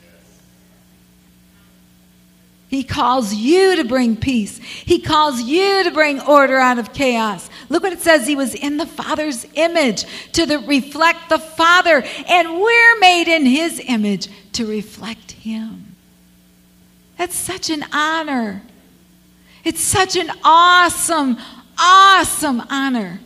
He 2.68 2.83
calls 2.83 3.35
you 3.35 3.76
to 3.76 3.85
bring 3.85 4.16
peace. 4.16 4.57
He 4.57 4.98
calls 4.98 5.42
you 5.42 5.85
to 5.85 5.90
bring 5.90 6.22
order 6.22 6.57
out 6.57 6.78
of 6.78 6.94
chaos. 6.94 7.50
Look 7.68 7.83
what 7.83 7.92
it 7.92 8.00
says. 8.00 8.26
He 8.26 8.35
was 8.35 8.54
in 8.54 8.78
the 8.78 8.87
Father's 8.87 9.46
image 9.52 10.07
to 10.33 10.46
the, 10.46 10.61
reflect 10.61 11.28
the 11.28 11.38
Father, 11.38 12.02
and 12.26 12.62
we're 12.62 12.98
made 12.98 13.28
in 13.28 13.44
His 13.44 13.78
image 13.87 14.30
to 14.52 14.64
reflect 14.64 15.33
Him. 15.33 15.96
That's 17.18 17.37
such 17.37 17.68
an 17.68 17.85
honor. 17.92 18.62
It's 19.64 19.83
such 19.83 20.16
an 20.16 20.30
awesome, 20.42 21.37
awesome 21.78 22.62
honor. 22.70 23.20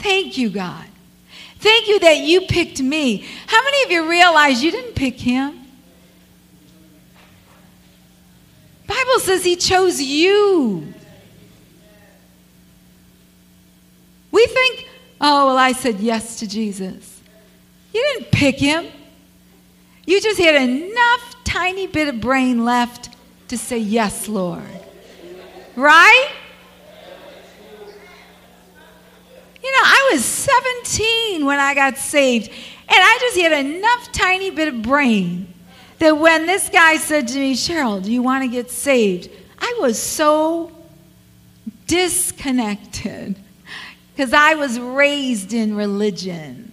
Thank 0.00 0.38
you, 0.38 0.50
God. 0.50 0.86
Thank 1.58 1.88
you 1.88 2.00
that 2.00 2.18
you 2.18 2.42
picked 2.42 2.80
me. 2.80 3.24
How 3.46 3.62
many 3.62 3.82
of 3.84 3.90
you 3.90 4.08
realize 4.08 4.62
you 4.62 4.70
didn't 4.70 4.94
pick 4.94 5.20
him? 5.20 5.58
Bible 8.86 9.20
says 9.20 9.44
he 9.44 9.56
chose 9.56 10.00
you. 10.00 10.92
We 14.32 14.46
think, 14.46 14.88
oh, 15.20 15.46
well, 15.46 15.58
I 15.58 15.72
said 15.72 16.00
yes 16.00 16.38
to 16.40 16.48
Jesus. 16.48 17.20
You 17.92 18.02
didn't 18.14 18.32
pick 18.32 18.58
him. 18.58 18.86
You 20.06 20.20
just 20.20 20.40
had 20.40 20.54
enough 20.54 21.36
tiny 21.44 21.86
bit 21.86 22.08
of 22.08 22.20
brain 22.20 22.64
left 22.64 23.10
to 23.48 23.58
say, 23.58 23.78
yes, 23.78 24.28
Lord. 24.28 24.62
Right? 25.76 26.30
You 29.62 29.70
know, 29.70 29.82
I 29.82 30.10
was 30.12 30.24
17 30.84 31.44
when 31.44 31.58
I 31.58 31.74
got 31.74 31.98
saved, 31.98 32.48
and 32.48 32.56
I 32.88 33.18
just 33.20 33.38
had 33.38 33.64
enough 33.64 34.12
tiny 34.12 34.50
bit 34.50 34.68
of 34.68 34.82
brain 34.82 35.52
that 35.98 36.16
when 36.16 36.46
this 36.46 36.68
guy 36.68 36.96
said 36.96 37.28
to 37.28 37.38
me, 37.38 37.54
Cheryl, 37.54 38.02
do 38.02 38.12
you 38.12 38.22
want 38.22 38.44
to 38.44 38.48
get 38.48 38.70
saved? 38.70 39.30
I 39.58 39.78
was 39.80 39.98
so 39.98 40.72
disconnected 41.86 43.36
because 44.14 44.32
I 44.32 44.54
was 44.54 44.78
raised 44.78 45.52
in 45.52 45.76
religion. 45.76 46.72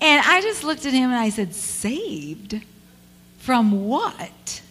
And 0.00 0.24
I 0.26 0.40
just 0.42 0.62
looked 0.62 0.86
at 0.86 0.92
him 0.92 1.10
and 1.10 1.18
I 1.18 1.30
said, 1.30 1.54
Saved? 1.54 2.60
From 3.38 3.86
what? 3.86 4.62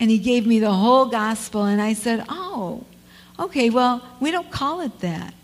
And 0.00 0.10
he 0.10 0.18
gave 0.18 0.46
me 0.46 0.58
the 0.58 0.72
whole 0.72 1.06
gospel, 1.06 1.64
and 1.64 1.80
I 1.80 1.92
said, 1.92 2.24
Oh, 2.28 2.84
Okay, 3.38 3.70
well, 3.70 4.02
we 4.20 4.30
don't 4.30 4.50
call 4.50 4.80
it 4.80 5.00
that. 5.00 5.34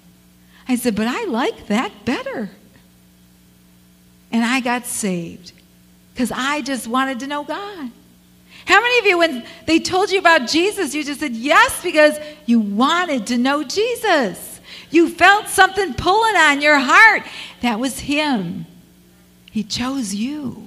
I 0.68 0.76
said, 0.76 0.94
but 0.94 1.06
I 1.08 1.24
like 1.24 1.68
that 1.68 2.04
better. 2.04 2.50
And 4.30 4.44
I 4.44 4.60
got 4.60 4.84
saved 4.84 5.52
because 6.12 6.30
I 6.30 6.60
just 6.60 6.86
wanted 6.86 7.20
to 7.20 7.26
know 7.26 7.42
God. 7.42 7.90
How 8.66 8.82
many 8.82 8.98
of 8.98 9.06
you, 9.06 9.18
when 9.18 9.46
they 9.64 9.78
told 9.78 10.10
you 10.10 10.18
about 10.18 10.46
Jesus, 10.46 10.94
you 10.94 11.02
just 11.02 11.20
said 11.20 11.32
yes 11.32 11.82
because 11.82 12.18
you 12.44 12.60
wanted 12.60 13.28
to 13.28 13.38
know 13.38 13.62
Jesus? 13.64 14.60
You 14.90 15.08
felt 15.08 15.48
something 15.48 15.94
pulling 15.94 16.36
on 16.36 16.60
your 16.60 16.78
heart. 16.78 17.22
That 17.62 17.80
was 17.80 18.00
Him. 18.00 18.66
He 19.50 19.62
chose 19.64 20.14
you. 20.14 20.66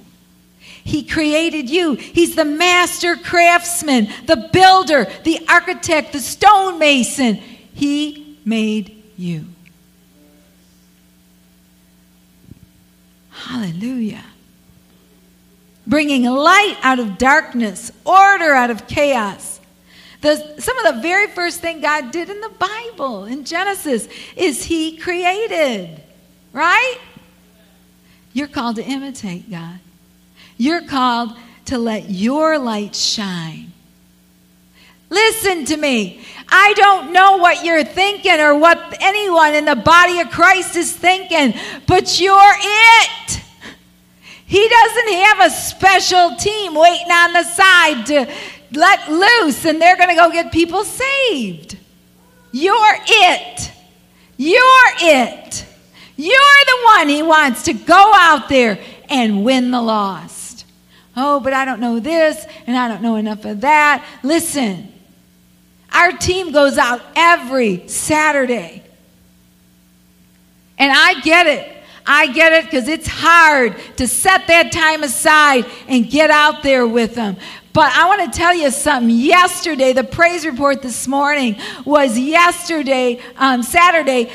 He 0.58 1.04
created 1.04 1.70
you. 1.70 1.94
He's 1.94 2.34
the 2.34 2.44
master 2.44 3.14
craftsman, 3.14 4.08
the 4.26 4.48
builder, 4.52 5.06
the 5.22 5.46
architect, 5.48 6.12
the 6.12 6.18
stonemason. 6.18 7.36
He 7.36 8.40
made 8.44 9.00
you. 9.16 9.51
Hallelujah. 13.46 14.24
Bringing 15.86 16.24
light 16.24 16.76
out 16.82 17.00
of 17.00 17.18
darkness, 17.18 17.90
order 18.04 18.52
out 18.52 18.70
of 18.70 18.86
chaos. 18.86 19.60
The, 20.20 20.60
some 20.60 20.78
of 20.78 20.94
the 20.94 21.02
very 21.02 21.26
first 21.26 21.60
thing 21.60 21.80
God 21.80 22.12
did 22.12 22.30
in 22.30 22.40
the 22.40 22.50
Bible, 22.50 23.24
in 23.24 23.44
Genesis, 23.44 24.08
is 24.36 24.64
He 24.64 24.96
created. 24.96 26.00
Right? 26.52 26.98
You're 28.32 28.48
called 28.48 28.76
to 28.76 28.84
imitate 28.84 29.50
God. 29.50 29.80
You're 30.56 30.82
called 30.82 31.36
to 31.66 31.78
let 31.78 32.10
your 32.10 32.58
light 32.58 32.94
shine. 32.94 33.71
Listen 35.12 35.66
to 35.66 35.76
me. 35.76 36.24
I 36.48 36.72
don't 36.72 37.12
know 37.12 37.36
what 37.36 37.66
you're 37.66 37.84
thinking 37.84 38.40
or 38.40 38.56
what 38.56 38.96
anyone 39.02 39.54
in 39.54 39.66
the 39.66 39.76
body 39.76 40.20
of 40.20 40.30
Christ 40.30 40.74
is 40.74 40.90
thinking, 40.90 41.52
but 41.86 42.18
you're 42.18 42.54
it. 42.58 43.42
He 44.46 44.66
doesn't 44.66 45.12
have 45.12 45.40
a 45.40 45.50
special 45.50 46.36
team 46.36 46.74
waiting 46.74 47.10
on 47.10 47.34
the 47.34 47.42
side 47.42 48.06
to 48.06 48.32
let 48.72 49.10
loose 49.10 49.66
and 49.66 49.80
they're 49.80 49.98
going 49.98 50.08
to 50.08 50.14
go 50.14 50.30
get 50.30 50.50
people 50.50 50.82
saved. 50.82 51.76
You're 52.50 52.96
it. 53.06 53.70
You're 54.38 54.92
it. 54.98 55.66
You're 56.16 56.64
the 56.66 56.78
one 56.84 57.08
he 57.10 57.22
wants 57.22 57.64
to 57.64 57.74
go 57.74 58.12
out 58.14 58.48
there 58.48 58.78
and 59.10 59.44
win 59.44 59.72
the 59.72 59.82
lost. 59.82 60.64
Oh, 61.14 61.38
but 61.40 61.52
I 61.52 61.66
don't 61.66 61.80
know 61.80 62.00
this 62.00 62.46
and 62.66 62.78
I 62.78 62.88
don't 62.88 63.02
know 63.02 63.16
enough 63.16 63.44
of 63.44 63.60
that. 63.60 64.02
Listen, 64.22 64.88
our 65.92 66.12
team 66.12 66.52
goes 66.52 66.78
out 66.78 67.00
every 67.14 67.86
Saturday. 67.88 68.82
And 70.78 70.92
I 70.92 71.20
get 71.20 71.46
it. 71.46 71.76
I 72.04 72.32
get 72.32 72.52
it 72.52 72.64
because 72.64 72.88
it's 72.88 73.06
hard 73.06 73.76
to 73.96 74.08
set 74.08 74.48
that 74.48 74.72
time 74.72 75.02
aside 75.02 75.66
and 75.86 76.08
get 76.10 76.30
out 76.30 76.62
there 76.62 76.86
with 76.86 77.14
them. 77.14 77.36
But 77.72 77.92
I 77.96 78.06
want 78.06 78.32
to 78.32 78.38
tell 78.38 78.54
you 78.54 78.70
something. 78.70 79.10
Yesterday, 79.14 79.92
the 79.92 80.04
praise 80.04 80.44
report 80.44 80.82
this 80.82 81.06
morning 81.08 81.56
was 81.84 82.18
yesterday, 82.18 83.20
um, 83.36 83.62
Saturday. 83.62 84.30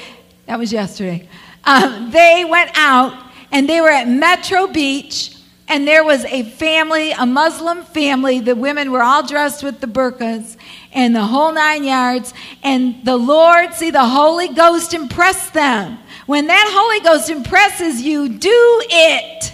That 0.46 0.58
was 0.58 0.72
yesterday. 0.72 1.28
Um, 1.65 2.10
they 2.12 2.46
went 2.50 2.72
out 2.76 3.13
and 3.52 3.67
they 3.67 3.82
were 3.82 3.89
at 3.89 4.08
Metro 4.08 4.67
Beach 4.67 5.37
and 5.69 5.86
there 5.86 6.03
was 6.03 6.23
a 6.25 6.43
family, 6.43 7.12
a 7.12 7.25
Muslim 7.25 7.84
family. 7.84 8.39
The 8.39 8.56
women 8.56 8.91
were 8.91 9.03
all 9.03 9.25
dressed 9.25 9.63
with 9.63 9.82
the 9.82 9.88
burqas 9.88 10.56
and 10.93 11.13
the 11.13 11.25
whole 11.25 11.51
nine 11.51 11.84
yards. 11.84 12.34
And 12.63 13.03
the 13.03 13.17
Lord, 13.17 13.73
see, 13.73 13.91
the 13.91 14.06
Holy 14.06 14.47
Ghost 14.47 14.93
impressed 14.93 15.53
them. 15.53 15.99
When 16.25 16.47
that 16.47 16.69
Holy 16.71 17.01
Ghost 17.01 17.30
impresses 17.30 18.01
you, 18.01 18.30
do 18.30 18.82
it. 18.89 19.53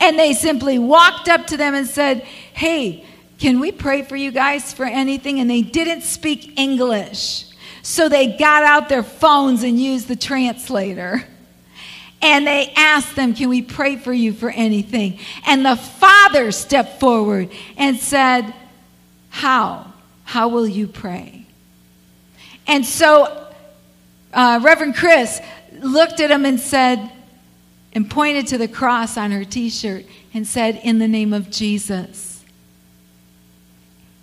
And 0.00 0.18
they 0.18 0.32
simply 0.32 0.78
walked 0.78 1.28
up 1.28 1.46
to 1.48 1.58
them 1.58 1.74
and 1.74 1.86
said, 1.86 2.22
Hey, 2.22 3.04
can 3.38 3.60
we 3.60 3.70
pray 3.70 4.02
for 4.02 4.16
you 4.16 4.30
guys 4.30 4.72
for 4.72 4.84
anything? 4.84 5.40
And 5.40 5.50
they 5.50 5.62
didn't 5.62 6.02
speak 6.02 6.58
English. 6.58 7.46
So 7.82 8.08
they 8.08 8.36
got 8.36 8.62
out 8.62 8.88
their 8.88 9.02
phones 9.02 9.62
and 9.62 9.78
used 9.78 10.08
the 10.08 10.16
translator. 10.16 11.24
And 12.20 12.46
they 12.46 12.72
asked 12.76 13.14
them, 13.14 13.34
Can 13.34 13.48
we 13.48 13.62
pray 13.62 13.96
for 13.96 14.12
you 14.12 14.32
for 14.32 14.50
anything? 14.50 15.18
And 15.46 15.64
the 15.64 15.76
father 15.76 16.50
stepped 16.52 17.00
forward 17.00 17.50
and 17.76 17.96
said, 17.98 18.52
How? 19.30 19.92
How 20.24 20.48
will 20.48 20.66
you 20.66 20.88
pray? 20.88 21.46
And 22.66 22.84
so 22.84 23.48
uh, 24.32 24.60
Reverend 24.62 24.96
Chris 24.96 25.40
looked 25.80 26.20
at 26.20 26.30
him 26.30 26.44
and 26.44 26.60
said, 26.60 27.12
and 27.92 28.08
pointed 28.08 28.46
to 28.48 28.58
the 28.58 28.68
cross 28.68 29.16
on 29.16 29.30
her 29.30 29.44
t 29.44 29.70
shirt 29.70 30.04
and 30.34 30.46
said, 30.46 30.80
In 30.84 30.98
the 30.98 31.08
name 31.08 31.32
of 31.32 31.50
Jesus. 31.50 32.44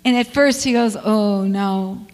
And 0.04 0.16
at 0.16 0.28
first 0.28 0.64
he 0.64 0.72
goes, 0.72 0.96
Oh 0.96 1.44
no. 1.44 2.06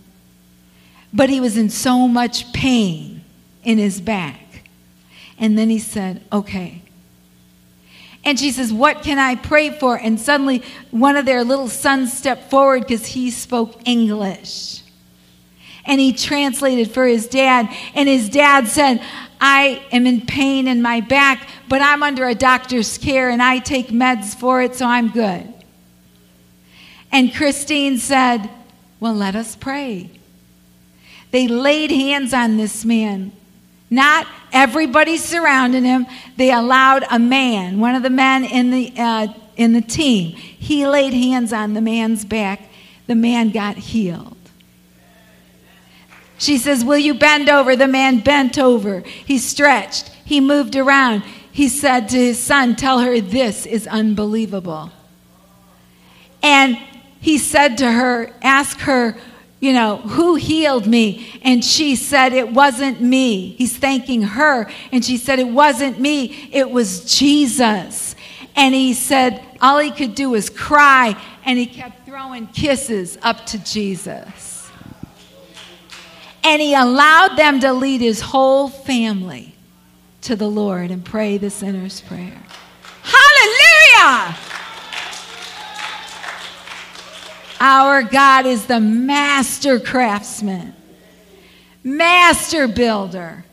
But 1.12 1.28
he 1.28 1.40
was 1.40 1.56
in 1.56 1.68
so 1.68 2.08
much 2.08 2.52
pain 2.52 3.22
in 3.62 3.78
his 3.78 4.00
back. 4.00 4.40
And 5.42 5.58
then 5.58 5.68
he 5.68 5.80
said, 5.80 6.22
Okay. 6.32 6.82
And 8.24 8.38
she 8.38 8.52
says, 8.52 8.72
What 8.72 9.02
can 9.02 9.18
I 9.18 9.34
pray 9.34 9.70
for? 9.70 9.96
And 9.96 10.18
suddenly 10.18 10.62
one 10.92 11.16
of 11.16 11.26
their 11.26 11.42
little 11.42 11.68
sons 11.68 12.12
stepped 12.12 12.48
forward 12.48 12.82
because 12.82 13.04
he 13.06 13.30
spoke 13.30 13.76
English. 13.84 14.82
And 15.84 16.00
he 16.00 16.12
translated 16.12 16.92
for 16.92 17.04
his 17.04 17.26
dad. 17.26 17.68
And 17.94 18.08
his 18.08 18.28
dad 18.28 18.68
said, 18.68 19.02
I 19.40 19.84
am 19.90 20.06
in 20.06 20.24
pain 20.24 20.68
in 20.68 20.80
my 20.80 21.00
back, 21.00 21.48
but 21.68 21.82
I'm 21.82 22.04
under 22.04 22.28
a 22.28 22.36
doctor's 22.36 22.96
care 22.96 23.28
and 23.28 23.42
I 23.42 23.58
take 23.58 23.88
meds 23.88 24.36
for 24.36 24.62
it, 24.62 24.76
so 24.76 24.86
I'm 24.86 25.08
good. 25.08 25.52
And 27.10 27.34
Christine 27.34 27.98
said, 27.98 28.48
Well, 29.00 29.14
let 29.14 29.34
us 29.34 29.56
pray. 29.56 30.08
They 31.32 31.48
laid 31.48 31.90
hands 31.90 32.32
on 32.32 32.58
this 32.58 32.84
man 32.84 33.32
not 33.92 34.26
everybody 34.54 35.18
surrounding 35.18 35.84
him. 35.84 36.06
They 36.38 36.50
allowed 36.50 37.04
a 37.10 37.18
man, 37.18 37.78
one 37.78 37.94
of 37.94 38.02
the 38.02 38.10
men 38.10 38.44
in 38.44 38.70
the, 38.70 38.92
uh, 38.96 39.28
in 39.56 39.74
the 39.74 39.82
team, 39.82 40.34
he 40.34 40.86
laid 40.86 41.12
hands 41.12 41.52
on 41.52 41.74
the 41.74 41.82
man's 41.82 42.24
back. 42.24 42.62
The 43.06 43.14
man 43.14 43.50
got 43.50 43.76
healed. 43.76 44.36
She 46.38 46.56
says, 46.56 46.84
Will 46.84 46.98
you 46.98 47.14
bend 47.14 47.50
over? 47.50 47.76
The 47.76 47.86
man 47.86 48.20
bent 48.20 48.58
over. 48.58 49.00
He 49.00 49.36
stretched. 49.36 50.08
He 50.24 50.40
moved 50.40 50.74
around. 50.74 51.22
He 51.52 51.68
said 51.68 52.08
to 52.08 52.16
his 52.16 52.42
son, 52.42 52.76
Tell 52.76 53.00
her 53.00 53.20
this 53.20 53.66
is 53.66 53.86
unbelievable. 53.86 54.90
And 56.42 56.78
he 57.20 57.36
said 57.36 57.76
to 57.78 57.92
her, 57.92 58.32
Ask 58.42 58.80
her, 58.80 59.16
you 59.62 59.72
know, 59.72 59.98
who 59.98 60.34
healed 60.34 60.88
me? 60.88 61.38
And 61.42 61.64
she 61.64 61.94
said, 61.94 62.32
It 62.32 62.50
wasn't 62.50 63.00
me. 63.00 63.50
He's 63.50 63.76
thanking 63.76 64.22
her. 64.22 64.68
And 64.90 65.04
she 65.04 65.16
said, 65.16 65.38
It 65.38 65.46
wasn't 65.46 66.00
me. 66.00 66.48
It 66.50 66.68
was 66.68 67.04
Jesus. 67.04 68.16
And 68.56 68.74
he 68.74 68.92
said, 68.92 69.40
All 69.60 69.78
he 69.78 69.92
could 69.92 70.16
do 70.16 70.30
was 70.30 70.50
cry. 70.50 71.16
And 71.44 71.60
he 71.60 71.66
kept 71.66 72.04
throwing 72.04 72.48
kisses 72.48 73.16
up 73.22 73.46
to 73.46 73.58
Jesus. 73.62 74.68
And 76.42 76.60
he 76.60 76.74
allowed 76.74 77.36
them 77.36 77.60
to 77.60 77.72
lead 77.72 78.00
his 78.00 78.20
whole 78.20 78.68
family 78.68 79.54
to 80.22 80.34
the 80.34 80.50
Lord 80.50 80.90
and 80.90 81.04
pray 81.04 81.38
the 81.38 81.50
sinner's 81.50 82.00
prayer. 82.00 82.42
Hallelujah! 83.04 84.36
Our 87.64 88.02
God 88.02 88.44
is 88.44 88.66
the 88.66 88.80
master 88.80 89.78
craftsman, 89.78 90.74
master 91.84 92.66
builder. 92.66 93.44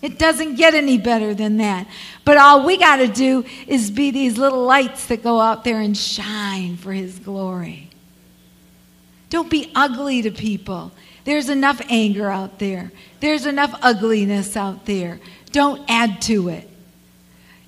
It 0.00 0.18
doesn't 0.18 0.54
get 0.54 0.72
any 0.72 0.96
better 0.96 1.34
than 1.34 1.58
that. 1.58 1.86
But 2.24 2.38
all 2.38 2.64
we 2.64 2.78
got 2.78 2.96
to 2.96 3.06
do 3.06 3.44
is 3.66 3.90
be 3.90 4.10
these 4.12 4.38
little 4.38 4.64
lights 4.64 5.08
that 5.08 5.22
go 5.22 5.42
out 5.42 5.62
there 5.62 5.78
and 5.78 5.94
shine 5.94 6.78
for 6.78 6.94
His 6.94 7.18
glory. 7.18 7.90
Don't 9.28 9.50
be 9.50 9.70
ugly 9.74 10.22
to 10.22 10.30
people. 10.30 10.90
There's 11.24 11.50
enough 11.50 11.82
anger 11.90 12.30
out 12.30 12.60
there, 12.60 12.92
there's 13.20 13.44
enough 13.44 13.78
ugliness 13.82 14.56
out 14.56 14.86
there. 14.86 15.20
Don't 15.52 15.84
add 15.86 16.22
to 16.22 16.48
it. 16.48 16.69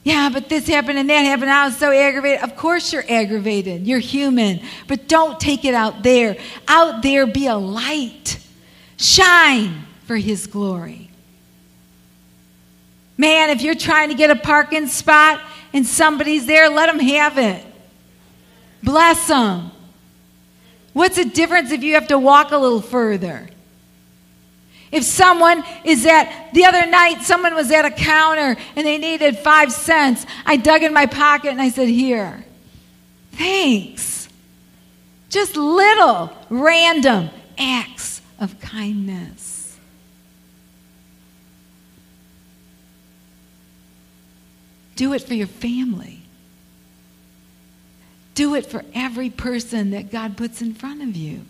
Yeah, 0.05 0.31
but 0.33 0.49
this 0.49 0.67
happened 0.67 0.99
and 0.99 1.09
that 1.11 1.21
happened. 1.21 1.51
I 1.51 1.67
was 1.67 1.77
so 1.77 1.93
aggravated. 1.93 2.43
Of 2.43 2.57
course, 2.57 2.93
you're 2.93 3.05
aggravated. 3.09 3.87
You're 3.87 4.01
human. 4.01 4.61
But 4.89 5.07
don't 5.07 5.39
take 5.39 5.65
it 5.65 5.75
out 5.75 6.03
there. 6.03 6.37
Out 6.67 7.03
there, 7.03 7.27
be 7.27 7.47
a 7.47 7.57
light. 7.57 8.39
Shine 8.97 9.87
for 10.07 10.17
His 10.17 10.49
glory. 10.49 11.11
Man, 13.17 13.51
if 13.51 13.63
you're 13.63 13.77
trying 13.77 14.09
to 14.09 14.17
get 14.17 14.31
a 14.31 14.37
parking 14.37 14.89
spot 14.89 15.41
and 15.73 15.87
somebody's 15.87 16.47
there, 16.47 16.69
let 16.69 16.87
them 16.87 16.99
have 16.99 17.39
it. 17.39 17.65
Bless 18.83 19.29
them. 19.29 19.71
What's 20.93 21.17
the 21.17 21.25
difference 21.25 21.71
if 21.71 21.85
you 21.85 21.95
have 21.95 22.09
to 22.09 22.19
walk 22.19 22.51
a 22.51 22.59
little 22.59 22.83
further? 22.83 23.49
If 24.93 25.05
someone 25.05 25.65
is 25.85 26.05
at, 26.05 26.51
the 26.53 26.67
other 26.67 26.87
night, 26.87 27.23
someone 27.23 27.55
was 27.55 27.73
at 27.73 27.87
a 27.87 27.91
counter 27.91 28.61
and 28.77 28.87
they 28.87 28.99
needed 28.99 29.39
five 29.39 29.73
cents, 29.73 30.27
I 30.45 30.57
dug 30.57 30.83
in 30.83 30.93
my 30.93 31.07
pocket 31.07 31.49
and 31.51 31.63
I 31.63 31.71
said, 31.71 31.89
Here, 31.89 32.45
thanks. 33.33 34.29
Just 35.31 35.57
little 35.57 36.31
random 36.51 37.31
acts 37.57 38.21
of 38.39 38.61
kindness. 38.61 39.79
Do 44.95 45.15
it 45.15 45.23
for 45.23 45.33
your 45.33 45.47
family. 45.47 46.21
Do 48.35 48.55
it 48.55 48.67
for 48.67 48.85
every 48.95 49.31
person 49.31 49.91
that 49.91 50.11
God 50.11 50.37
puts 50.37 50.61
in 50.61 50.75
front 50.75 51.03
of 51.03 51.17
you. 51.17 51.47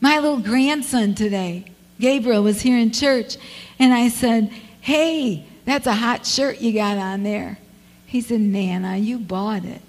My 0.00 0.18
little 0.18 0.40
grandson 0.40 1.14
today, 1.14 1.66
Gabriel, 1.98 2.42
was 2.42 2.60
here 2.60 2.78
in 2.78 2.90
church, 2.90 3.36
and 3.78 3.92
I 3.92 4.08
said, 4.08 4.50
Hey, 4.80 5.46
that's 5.64 5.86
a 5.86 5.94
hot 5.94 6.26
shirt 6.26 6.60
you 6.60 6.72
got 6.72 6.98
on 6.98 7.22
there. 7.22 7.58
He 8.06 8.20
said, 8.20 8.40
Nana, 8.40 8.90
uh, 8.90 8.94
you 8.94 9.18
bought 9.18 9.64
it. 9.64 9.80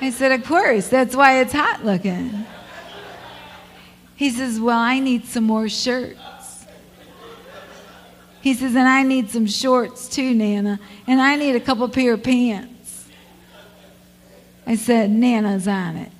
I 0.00 0.10
said, 0.10 0.32
Of 0.32 0.44
course, 0.44 0.88
that's 0.88 1.14
why 1.14 1.40
it's 1.40 1.52
hot 1.52 1.84
looking. 1.84 2.44
He 4.16 4.30
says, 4.30 4.60
Well, 4.60 4.78
I 4.78 5.00
need 5.00 5.24
some 5.26 5.44
more 5.44 5.68
shirts. 5.68 6.66
He 8.40 8.54
says, 8.54 8.74
And 8.74 8.86
I 8.86 9.02
need 9.02 9.30
some 9.30 9.46
shorts 9.46 10.08
too, 10.08 10.34
Nana. 10.34 10.78
And 11.06 11.20
I 11.20 11.36
need 11.36 11.56
a 11.56 11.60
couple 11.60 11.88
pair 11.88 12.14
of 12.14 12.22
pants. 12.22 13.08
I 14.66 14.76
said, 14.76 15.10
Nana's 15.10 15.66
on 15.66 15.96
it. 15.96 16.12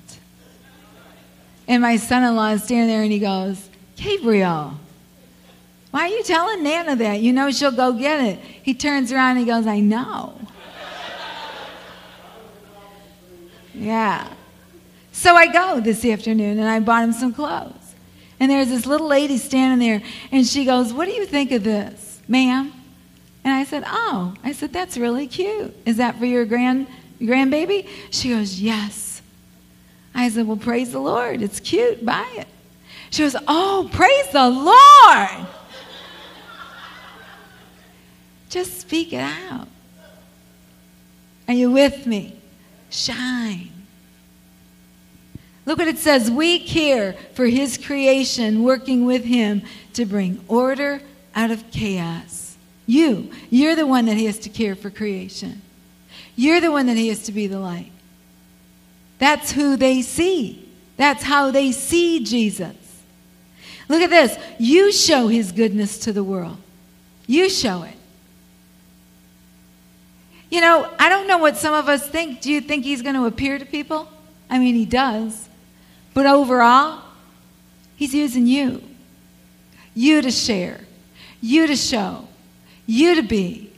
And 1.67 1.81
my 1.81 1.97
son 1.97 2.23
in 2.23 2.35
law 2.35 2.49
is 2.49 2.63
standing 2.63 2.87
there 2.87 3.01
and 3.01 3.11
he 3.11 3.19
goes, 3.19 3.69
Gabriel, 3.95 4.73
why 5.91 6.01
are 6.01 6.07
you 6.09 6.23
telling 6.23 6.63
Nana 6.63 6.95
that? 6.97 7.21
You 7.21 7.33
know 7.33 7.51
she'll 7.51 7.71
go 7.71 7.93
get 7.93 8.19
it. 8.23 8.39
He 8.39 8.73
turns 8.73 9.11
around 9.11 9.37
and 9.37 9.39
he 9.39 9.45
goes, 9.45 9.65
I 9.65 9.79
know. 9.79 10.37
Yeah. 13.73 14.27
So 15.11 15.35
I 15.35 15.47
go 15.47 15.79
this 15.79 16.03
afternoon 16.05 16.59
and 16.59 16.67
I 16.67 16.79
bought 16.79 17.03
him 17.03 17.13
some 17.13 17.33
clothes. 17.33 17.95
And 18.39 18.51
there's 18.51 18.69
this 18.69 18.85
little 18.85 19.07
lady 19.07 19.37
standing 19.37 19.79
there 19.85 20.01
and 20.31 20.45
she 20.45 20.65
goes, 20.65 20.91
What 20.91 21.05
do 21.05 21.11
you 21.11 21.25
think 21.25 21.51
of 21.51 21.63
this, 21.63 22.21
ma'am? 22.27 22.73
And 23.43 23.53
I 23.53 23.63
said, 23.63 23.83
Oh, 23.87 24.33
I 24.43 24.51
said, 24.51 24.73
That's 24.73 24.97
really 24.97 25.27
cute. 25.27 25.73
Is 25.85 25.97
that 25.97 26.17
for 26.17 26.25
your 26.25 26.45
grand 26.45 26.87
grandbaby? 27.19 27.87
She 28.11 28.29
goes, 28.29 28.59
Yes. 28.59 29.14
I 30.15 30.29
said, 30.29 30.47
Well, 30.47 30.57
praise 30.57 30.93
the 30.93 30.99
Lord. 30.99 31.41
It's 31.41 31.59
cute. 31.59 32.03
Buy 32.03 32.27
it. 32.37 32.47
She 33.11 33.21
goes, 33.21 33.35
Oh, 33.47 33.89
praise 33.91 34.29
the 34.31 34.49
Lord. 34.49 35.47
Just 38.49 38.79
speak 38.79 39.11
it 39.11 39.17
out. 39.17 39.67
Are 41.47 41.53
you 41.53 41.69
with 41.69 42.07
me? 42.07 42.39
Shine. 42.89 43.71
Look 45.65 45.79
what 45.79 45.87
it 45.87 45.97
says. 45.97 46.31
We 46.31 46.59
care 46.59 47.13
for 47.33 47.45
his 47.47 47.77
creation, 47.77 48.63
working 48.63 49.05
with 49.05 49.25
him 49.25 49.63
to 49.93 50.05
bring 50.05 50.43
order 50.47 51.01
out 51.35 51.51
of 51.51 51.69
chaos. 51.71 52.55
You, 52.85 53.31
you're 53.49 53.75
the 53.75 53.87
one 53.87 54.05
that 54.05 54.15
he 54.15 54.25
has 54.25 54.39
to 54.39 54.49
care 54.49 54.75
for 54.75 54.89
creation. 54.89 55.61
You're 56.35 56.61
the 56.61 56.71
one 56.71 56.85
that 56.85 56.97
he 56.97 57.09
has 57.09 57.23
to 57.23 57.31
be 57.31 57.47
the 57.47 57.59
light. 57.59 57.91
That's 59.17 59.51
who 59.51 59.77
they 59.77 60.01
see. 60.01 60.67
That's 60.97 61.23
how 61.23 61.51
they 61.51 61.71
see 61.71 62.23
Jesus. 62.23 62.75
Look 63.87 64.01
at 64.01 64.09
this. 64.09 64.37
You 64.59 64.91
show 64.91 65.27
his 65.27 65.51
goodness 65.51 65.99
to 65.99 66.13
the 66.13 66.23
world. 66.23 66.57
You 67.27 67.49
show 67.49 67.83
it. 67.83 67.95
You 70.49 70.61
know, 70.61 70.89
I 70.99 71.09
don't 71.09 71.27
know 71.27 71.37
what 71.37 71.57
some 71.57 71.73
of 71.73 71.89
us 71.89 72.07
think. 72.07 72.41
Do 72.41 72.51
you 72.51 72.61
think 72.61 72.83
he's 72.83 73.01
going 73.01 73.15
to 73.15 73.25
appear 73.25 73.57
to 73.57 73.65
people? 73.65 74.07
I 74.49 74.59
mean, 74.59 74.75
he 74.75 74.85
does. 74.85 75.49
But 76.13 76.25
overall, 76.25 77.01
he's 77.95 78.13
using 78.13 78.47
you. 78.47 78.81
You 79.93 80.21
to 80.21 80.31
share, 80.31 80.81
you 81.41 81.67
to 81.67 81.75
show, 81.75 82.27
you 82.85 83.15
to 83.15 83.21
be. 83.21 83.71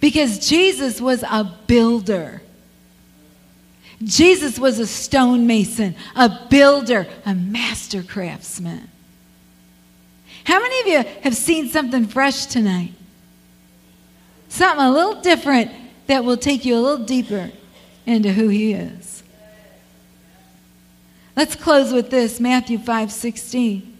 Because 0.00 0.48
Jesus 0.48 1.00
was 1.00 1.22
a 1.22 1.44
builder. 1.66 2.39
Jesus 4.02 4.58
was 4.58 4.78
a 4.78 4.86
stonemason, 4.86 5.94
a 6.16 6.46
builder, 6.48 7.06
a 7.26 7.34
master 7.34 8.02
craftsman. 8.02 8.88
How 10.44 10.58
many 10.58 10.80
of 10.80 10.86
you 11.06 11.12
have 11.22 11.36
seen 11.36 11.68
something 11.68 12.06
fresh 12.06 12.46
tonight? 12.46 12.92
Something 14.48 14.84
a 14.86 14.90
little 14.90 15.20
different 15.20 15.70
that 16.06 16.24
will 16.24 16.38
take 16.38 16.64
you 16.64 16.76
a 16.76 16.80
little 16.80 17.04
deeper 17.04 17.50
into 18.06 18.32
who 18.32 18.48
he 18.48 18.72
is. 18.72 19.22
Let's 21.36 21.54
close 21.54 21.92
with 21.92 22.10
this 22.10 22.40
Matthew 22.40 22.78
5 22.78 23.12
16. 23.12 23.98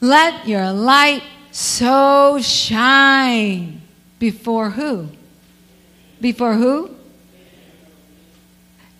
Let 0.00 0.46
your 0.46 0.70
light 0.70 1.22
so 1.50 2.38
shine 2.42 3.80
before 4.18 4.70
who? 4.70 5.08
Before 6.24 6.54
who? 6.54 6.88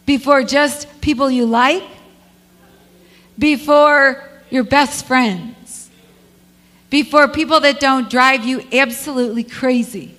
Before 0.05 0.43
just 0.43 1.01
people 1.01 1.31
you 1.31 1.47
like? 1.47 1.83
Before 3.39 4.23
your 4.51 4.63
best 4.63 5.07
friends? 5.07 5.89
Before 6.91 7.27
people 7.29 7.61
that 7.61 7.81
don't 7.81 8.11
drive 8.11 8.45
you 8.45 8.63
absolutely 8.71 9.43
crazy? 9.43 10.15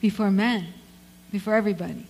Before 0.00 0.30
men? 0.30 0.68
Before 1.30 1.56
everybody? 1.56 2.06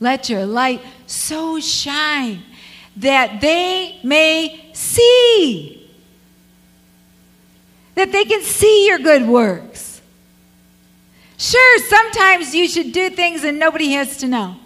Let 0.00 0.30
your 0.30 0.46
light 0.46 0.80
so 1.06 1.60
shine 1.60 2.42
that 2.96 3.42
they 3.42 4.00
may 4.02 4.70
see. 4.72 5.86
That 7.94 8.10
they 8.10 8.24
can 8.24 8.40
see 8.40 8.86
your 8.86 9.00
good 9.00 9.28
works 9.28 9.89
Sure, 11.40 11.78
sometimes 11.88 12.54
you 12.54 12.68
should 12.68 12.92
do 12.92 13.08
things 13.08 13.44
and 13.44 13.58
nobody 13.58 13.92
has 13.92 14.18
to 14.18 14.28
know. 14.28 14.56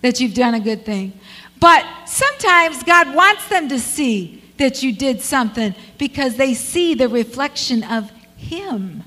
that 0.00 0.20
you've 0.20 0.32
done 0.32 0.54
a 0.54 0.60
good 0.60 0.86
thing. 0.86 1.12
But 1.60 1.84
sometimes 2.06 2.82
God 2.82 3.14
wants 3.14 3.48
them 3.48 3.68
to 3.68 3.78
see 3.78 4.42
that 4.56 4.82
you 4.82 4.92
did 4.92 5.20
something 5.20 5.74
because 5.98 6.36
they 6.36 6.54
see 6.54 6.94
the 6.94 7.08
reflection 7.08 7.82
of 7.82 8.10
Him. 8.36 9.02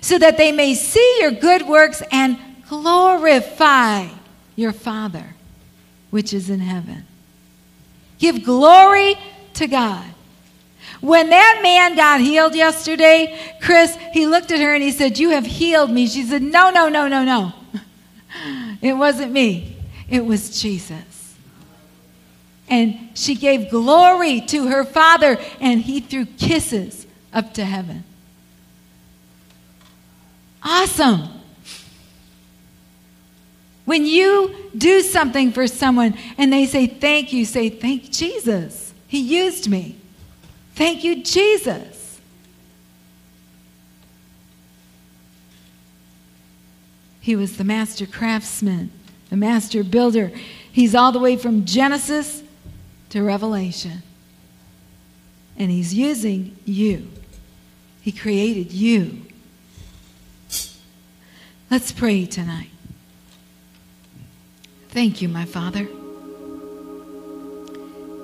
So 0.00 0.18
that 0.18 0.36
they 0.36 0.52
may 0.52 0.74
see 0.74 1.18
your 1.20 1.30
good 1.30 1.62
works 1.62 2.02
and 2.10 2.38
glorify 2.68 4.08
your 4.56 4.72
Father, 4.72 5.36
which 6.10 6.34
is 6.34 6.50
in 6.50 6.60
heaven. 6.60 7.06
Give 8.18 8.44
glory 8.44 9.14
to 9.54 9.68
God. 9.68 10.04
When 11.00 11.30
that 11.30 11.60
man 11.62 11.94
got 11.96 12.20
healed 12.20 12.54
yesterday, 12.54 13.38
Chris, 13.60 13.96
he 14.12 14.26
looked 14.26 14.50
at 14.50 14.60
her 14.60 14.74
and 14.74 14.82
he 14.82 14.90
said, 14.90 15.18
You 15.18 15.30
have 15.30 15.46
healed 15.46 15.90
me. 15.90 16.06
She 16.08 16.24
said, 16.24 16.42
No, 16.42 16.70
no, 16.70 16.88
no, 16.88 17.08
no, 17.08 17.24
no. 17.24 17.52
It 18.80 18.92
wasn't 18.92 19.32
me, 19.32 19.76
it 20.08 20.24
was 20.24 20.60
Jesus. 20.60 21.34
And 22.68 23.10
she 23.14 23.34
gave 23.34 23.70
glory 23.70 24.40
to 24.42 24.68
her 24.68 24.84
father, 24.84 25.38
and 25.60 25.80
he 25.80 26.00
threw 26.00 26.26
kisses 26.26 27.06
up 27.32 27.54
to 27.54 27.64
heaven. 27.64 28.04
Awesome. 30.62 31.28
When 33.84 34.04
you 34.04 34.54
do 34.76 35.00
something 35.00 35.50
for 35.50 35.66
someone 35.66 36.14
and 36.36 36.52
they 36.52 36.66
say 36.66 36.86
thank 36.86 37.32
you, 37.32 37.46
say 37.46 37.70
thank 37.70 38.10
Jesus. 38.10 38.92
He 39.06 39.18
used 39.18 39.68
me. 39.68 39.97
Thank 40.78 41.02
you, 41.02 41.24
Jesus. 41.24 42.20
He 47.20 47.34
was 47.34 47.56
the 47.56 47.64
master 47.64 48.06
craftsman, 48.06 48.92
the 49.28 49.36
master 49.36 49.82
builder. 49.82 50.30
He's 50.70 50.94
all 50.94 51.10
the 51.10 51.18
way 51.18 51.36
from 51.36 51.64
Genesis 51.64 52.44
to 53.10 53.24
Revelation. 53.24 54.04
And 55.56 55.68
He's 55.72 55.92
using 55.94 56.56
you. 56.64 57.10
He 58.00 58.12
created 58.12 58.70
you. 58.70 59.22
Let's 61.72 61.90
pray 61.90 62.24
tonight. 62.24 62.70
Thank 64.90 65.20
you, 65.20 65.28
my 65.28 65.44
Father. 65.44 65.88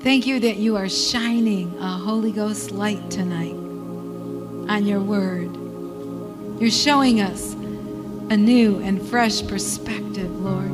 Thank 0.04 0.26
you 0.26 0.38
that 0.40 0.58
you 0.58 0.76
are 0.76 0.86
shining 0.86 1.78
a 1.78 1.88
Holy 1.88 2.30
Ghost 2.30 2.72
light 2.72 3.10
tonight 3.10 3.54
on 4.70 4.84
your 4.84 5.00
word. 5.00 5.50
You're 6.60 6.70
showing 6.70 7.22
us 7.22 7.54
a 7.54 8.36
new 8.36 8.80
and 8.80 9.00
fresh 9.00 9.42
perspective, 9.46 10.30
Lord. 10.42 10.68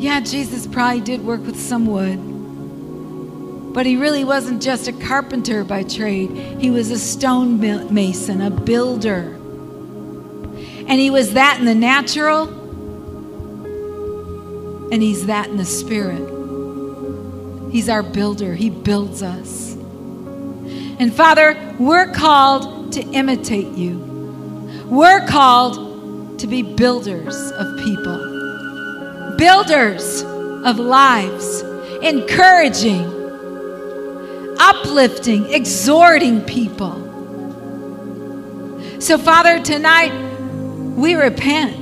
Yeah, 0.00 0.20
Jesus 0.20 0.66
probably 0.66 1.02
did 1.02 1.22
work 1.22 1.44
with 1.44 1.60
some 1.60 1.84
wood, 1.84 3.74
but 3.74 3.84
he 3.84 3.98
really 3.98 4.24
wasn't 4.24 4.62
just 4.62 4.88
a 4.88 4.92
carpenter 4.94 5.62
by 5.62 5.82
trade, 5.82 6.30
he 6.58 6.70
was 6.70 6.90
a 6.90 6.98
stone 6.98 7.60
mason, 7.92 8.40
a 8.40 8.48
builder. 8.50 9.34
And 10.86 10.92
he 10.92 11.10
was 11.10 11.34
that 11.34 11.58
in 11.58 11.66
the 11.66 11.74
natural, 11.74 12.48
and 14.90 15.02
he's 15.02 15.26
that 15.26 15.48
in 15.48 15.58
the 15.58 15.66
spirit. 15.66 16.37
He's 17.70 17.88
our 17.88 18.02
builder, 18.02 18.54
He 18.54 18.70
builds 18.70 19.22
us. 19.22 19.74
And 20.98 21.14
Father, 21.14 21.56
we're 21.78 22.12
called 22.12 22.92
to 22.94 23.02
imitate 23.02 23.72
you. 23.74 23.98
We're 24.86 25.26
called 25.26 26.38
to 26.40 26.46
be 26.46 26.62
builders 26.62 27.36
of 27.52 27.78
people, 27.84 29.36
builders 29.36 30.22
of 30.22 30.78
lives, 30.78 31.62
encouraging, 32.02 33.04
uplifting, 34.58 35.52
exhorting 35.52 36.42
people. 36.42 37.04
So, 39.00 39.18
Father, 39.18 39.62
tonight 39.62 40.12
we 40.96 41.14
repent. 41.14 41.76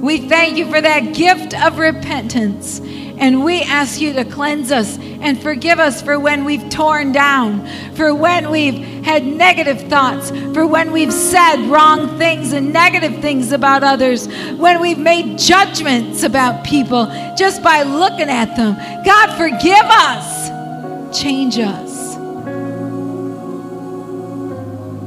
We 0.00 0.28
thank 0.28 0.56
you 0.56 0.70
for 0.70 0.80
that 0.80 1.14
gift 1.14 1.54
of 1.54 1.78
repentance 1.78 2.80
and 3.22 3.44
we 3.44 3.62
ask 3.62 4.00
you 4.00 4.12
to 4.12 4.24
cleanse 4.24 4.72
us 4.72 4.98
and 4.98 5.40
forgive 5.40 5.78
us 5.78 6.02
for 6.02 6.18
when 6.18 6.44
we've 6.44 6.68
torn 6.70 7.12
down, 7.12 7.64
for 7.94 8.12
when 8.12 8.50
we've 8.50 8.74
had 9.04 9.24
negative 9.24 9.80
thoughts, 9.82 10.30
for 10.52 10.66
when 10.66 10.90
we've 10.90 11.12
said 11.12 11.54
wrong 11.70 12.18
things 12.18 12.52
and 12.52 12.72
negative 12.72 13.22
things 13.22 13.52
about 13.52 13.84
others, 13.84 14.26
when 14.56 14.80
we've 14.80 14.98
made 14.98 15.38
judgments 15.38 16.24
about 16.24 16.64
people 16.64 17.06
just 17.36 17.62
by 17.62 17.84
looking 17.84 18.28
at 18.28 18.56
them. 18.56 18.74
God, 19.04 19.36
forgive 19.36 19.84
us. 19.84 21.16
Change 21.16 21.60
us. 21.60 22.16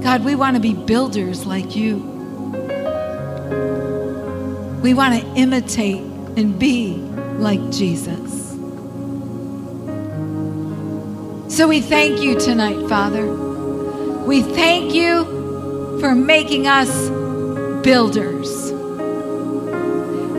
God, 0.02 0.24
we 0.24 0.36
want 0.36 0.56
to 0.56 0.62
be 0.62 0.74
builders 0.74 1.46
like 1.46 1.76
you. 1.76 1.98
We 4.82 4.94
want 4.94 5.22
to 5.22 5.28
imitate 5.36 6.00
and 6.38 6.58
be 6.58 7.06
like 7.40 7.72
Jesus. 7.72 8.52
So 11.56 11.68
we 11.68 11.80
thank 11.80 12.22
you 12.22 12.40
tonight, 12.40 12.90
Father. 12.90 13.26
We 14.26 14.42
thank 14.42 14.94
you 14.94 15.24
for 16.00 16.14
making 16.14 16.68
us 16.68 17.10
builders. 17.84 18.72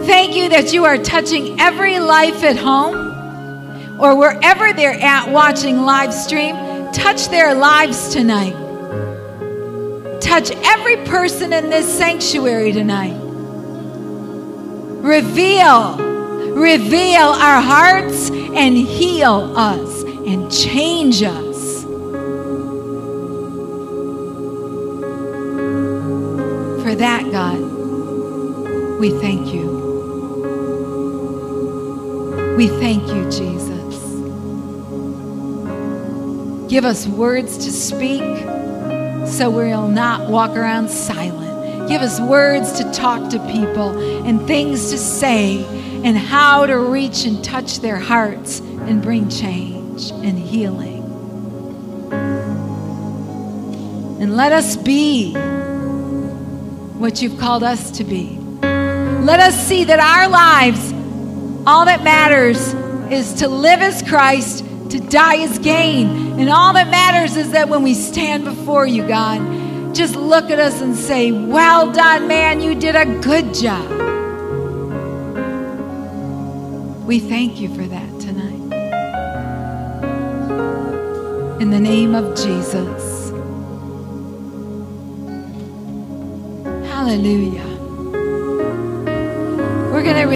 Thank 0.06 0.36
you 0.36 0.48
that 0.50 0.72
you 0.72 0.84
are 0.84 0.98
touching 0.98 1.58
every 1.60 1.98
life 1.98 2.44
at 2.44 2.56
home 2.56 4.00
or 4.00 4.14
wherever 4.14 4.72
they're 4.72 5.00
at 5.00 5.30
watching 5.30 5.82
live 5.82 6.12
stream. 6.12 6.54
Touch 6.92 7.28
their 7.28 7.54
lives 7.54 8.10
tonight. 8.10 8.54
Touch 10.20 10.50
every 10.50 10.96
person 11.06 11.52
in 11.52 11.70
this 11.70 11.86
sanctuary 11.96 12.72
tonight. 12.72 13.16
Reveal 15.02 16.15
reveal 16.56 17.20
our 17.20 17.60
hearts 17.60 18.30
and 18.30 18.76
heal 18.76 19.52
us 19.56 20.02
and 20.04 20.50
change 20.50 21.22
us. 21.22 21.82
For 26.82 26.94
that, 26.94 27.28
God, 27.30 27.60
we 28.98 29.10
thank 29.20 29.52
you. 29.52 29.66
We 32.56 32.68
thank 32.68 33.06
you, 33.08 33.24
Jesus. 33.24 33.76
Give 36.70 36.86
us 36.86 37.06
words 37.06 37.58
to 37.58 37.70
speak 37.70 38.22
so 39.28 39.50
we'll 39.50 39.88
not 39.88 40.30
walk 40.30 40.52
around 40.52 40.88
silent. 40.88 41.45
Give 41.88 42.02
us 42.02 42.20
words 42.20 42.72
to 42.78 42.90
talk 42.92 43.30
to 43.30 43.38
people 43.46 43.96
and 44.26 44.44
things 44.46 44.90
to 44.90 44.98
say 44.98 45.64
and 46.04 46.16
how 46.16 46.66
to 46.66 46.76
reach 46.76 47.24
and 47.24 47.44
touch 47.44 47.80
their 47.80 47.98
hearts 47.98 48.60
and 48.60 49.02
bring 49.02 49.28
change 49.28 50.10
and 50.10 50.38
healing. 50.38 51.04
And 54.20 54.36
let 54.36 54.52
us 54.52 54.76
be 54.76 55.34
what 55.34 57.22
you've 57.22 57.38
called 57.38 57.62
us 57.62 57.92
to 57.92 58.04
be. 58.04 58.36
Let 58.60 59.40
us 59.40 59.54
see 59.54 59.84
that 59.84 60.00
our 60.00 60.28
lives, 60.28 60.92
all 61.66 61.84
that 61.84 62.02
matters 62.02 62.74
is 63.12 63.34
to 63.34 63.48
live 63.48 63.80
as 63.80 64.02
Christ, 64.02 64.64
to 64.90 65.00
die 65.00 65.42
as 65.42 65.58
gain. 65.58 66.40
And 66.40 66.48
all 66.48 66.72
that 66.74 66.90
matters 66.90 67.36
is 67.36 67.52
that 67.52 67.68
when 67.68 67.82
we 67.82 67.94
stand 67.94 68.44
before 68.44 68.86
you, 68.86 69.06
God, 69.06 69.40
just 69.96 70.14
look 70.14 70.50
at 70.50 70.58
us 70.58 70.82
and 70.82 70.94
say, 70.94 71.32
Well 71.32 71.90
done, 71.90 72.28
man, 72.28 72.60
you 72.60 72.74
did 72.74 72.94
a 72.94 73.06
good 73.22 73.54
job. 73.54 73.88
We 77.06 77.18
thank 77.18 77.60
you 77.60 77.74
for 77.74 77.84
that 77.84 78.20
tonight. 78.20 78.52
In 81.62 81.70
the 81.70 81.80
name 81.80 82.14
of 82.14 82.36
Jesus. 82.36 83.30
Hallelujah. 86.90 87.64
We're 89.92 90.02
going 90.02 90.28
to 90.28 90.35